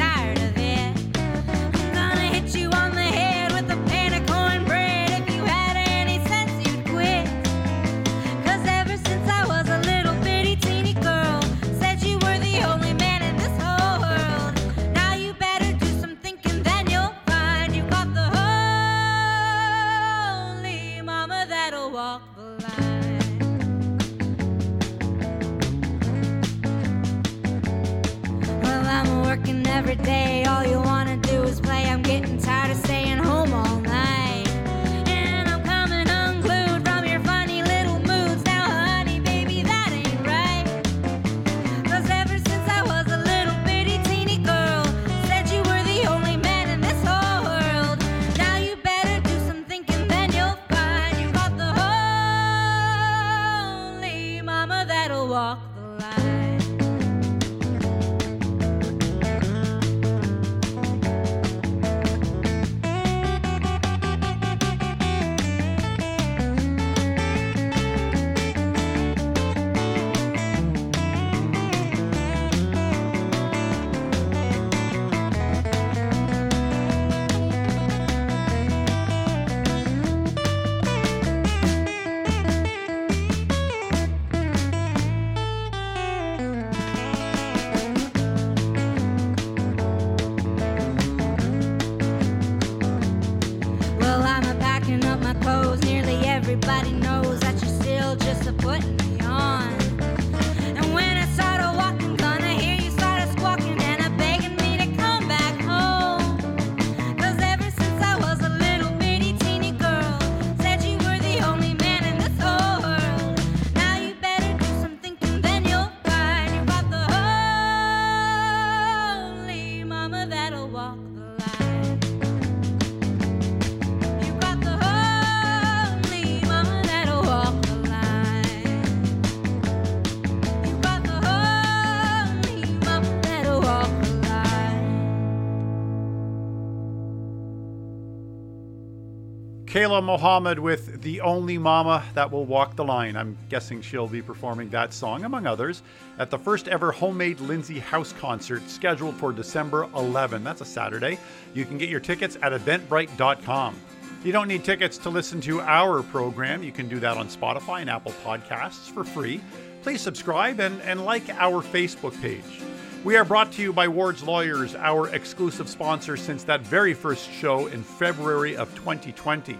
Kayla 139.80 140.04
Mohammed 140.04 140.58
with 140.58 141.00
The 141.00 141.22
Only 141.22 141.56
Mama 141.56 142.04
That 142.12 142.30
Will 142.30 142.44
Walk 142.44 142.76
the 142.76 142.84
Line. 142.84 143.16
I'm 143.16 143.34
guessing 143.48 143.80
she'll 143.80 144.06
be 144.06 144.20
performing 144.20 144.68
that 144.68 144.92
song, 144.92 145.24
among 145.24 145.46
others, 145.46 145.82
at 146.18 146.28
the 146.28 146.36
first 146.36 146.68
ever 146.68 146.92
Homemade 146.92 147.40
Lindsay 147.40 147.78
House 147.78 148.12
concert 148.12 148.60
scheduled 148.68 149.16
for 149.16 149.32
December 149.32 149.88
11. 149.96 150.44
That's 150.44 150.60
a 150.60 150.66
Saturday. 150.66 151.18
You 151.54 151.64
can 151.64 151.78
get 151.78 151.88
your 151.88 151.98
tickets 151.98 152.36
at 152.42 152.52
eventbrite.com. 152.52 153.74
You 154.22 154.32
don't 154.32 154.48
need 154.48 154.64
tickets 154.64 154.98
to 154.98 155.08
listen 155.08 155.40
to 155.40 155.62
our 155.62 156.02
program. 156.02 156.62
You 156.62 156.72
can 156.72 156.86
do 156.86 157.00
that 157.00 157.16
on 157.16 157.28
Spotify 157.28 157.80
and 157.80 157.88
Apple 157.88 158.12
Podcasts 158.22 158.90
for 158.90 159.02
free. 159.02 159.40
Please 159.80 160.02
subscribe 160.02 160.60
and, 160.60 160.82
and 160.82 161.06
like 161.06 161.26
our 161.30 161.62
Facebook 161.62 162.20
page. 162.20 162.60
We 163.02 163.16
are 163.16 163.24
brought 163.24 163.50
to 163.52 163.62
you 163.62 163.72
by 163.72 163.88
Ward's 163.88 164.22
Lawyers, 164.22 164.74
our 164.74 165.08
exclusive 165.14 165.70
sponsor 165.70 166.18
since 166.18 166.44
that 166.44 166.60
very 166.60 166.92
first 166.92 167.30
show 167.30 167.66
in 167.68 167.82
February 167.82 168.58
of 168.58 168.74
2020. 168.74 169.56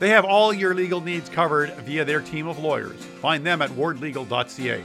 They 0.00 0.08
have 0.08 0.24
all 0.24 0.52
your 0.52 0.74
legal 0.74 1.00
needs 1.00 1.28
covered 1.28 1.70
via 1.74 2.04
their 2.04 2.20
team 2.20 2.48
of 2.48 2.58
lawyers. 2.58 2.96
Find 2.96 3.46
them 3.46 3.62
at 3.62 3.70
wardlegal.ca. 3.70 4.82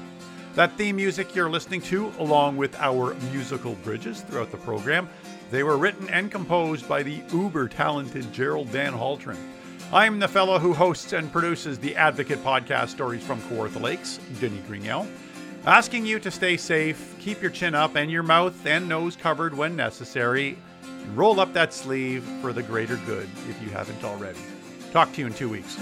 That 0.53 0.77
theme 0.77 0.97
music 0.97 1.33
you're 1.33 1.49
listening 1.49 1.81
to, 1.81 2.13
along 2.19 2.57
with 2.57 2.75
our 2.79 3.15
musical 3.31 3.73
bridges 3.73 4.21
throughout 4.21 4.51
the 4.51 4.57
program, 4.57 5.09
they 5.49 5.63
were 5.63 5.77
written 5.77 6.07
and 6.09 6.29
composed 6.29 6.87
by 6.87 7.01
the 7.01 7.23
uber 7.33 7.67
talented 7.67 8.31
Gerald 8.31 8.67
Van 8.67 8.93
Haltren. 8.93 9.37
I'm 9.91 10.19
the 10.19 10.27
fellow 10.27 10.59
who 10.59 10.75
hosts 10.75 11.11
and 11.13 11.31
produces 11.31 11.79
the 11.79 11.95
Advocate 11.95 12.43
podcast 12.43 12.89
stories 12.89 13.23
from 13.23 13.41
Kawartha 13.41 13.81
Lakes, 13.81 14.19
Denis 14.39 14.63
Grignell 14.67 15.07
asking 15.65 16.05
you 16.05 16.19
to 16.19 16.31
stay 16.31 16.57
safe, 16.57 17.15
keep 17.19 17.41
your 17.41 17.51
chin 17.51 17.75
up 17.75 17.95
and 17.95 18.11
your 18.11 18.23
mouth 18.23 18.65
and 18.65 18.87
nose 18.87 19.15
covered 19.15 19.55
when 19.55 19.75
necessary, 19.75 20.57
and 20.83 21.17
roll 21.17 21.39
up 21.39 21.53
that 21.53 21.73
sleeve 21.73 22.23
for 22.41 22.53
the 22.53 22.63
greater 22.63 22.97
good 23.05 23.27
if 23.49 23.61
you 23.61 23.69
haven't 23.69 24.03
already. 24.03 24.39
Talk 24.91 25.11
to 25.13 25.21
you 25.21 25.27
in 25.27 25.33
two 25.33 25.49
weeks. 25.49 25.77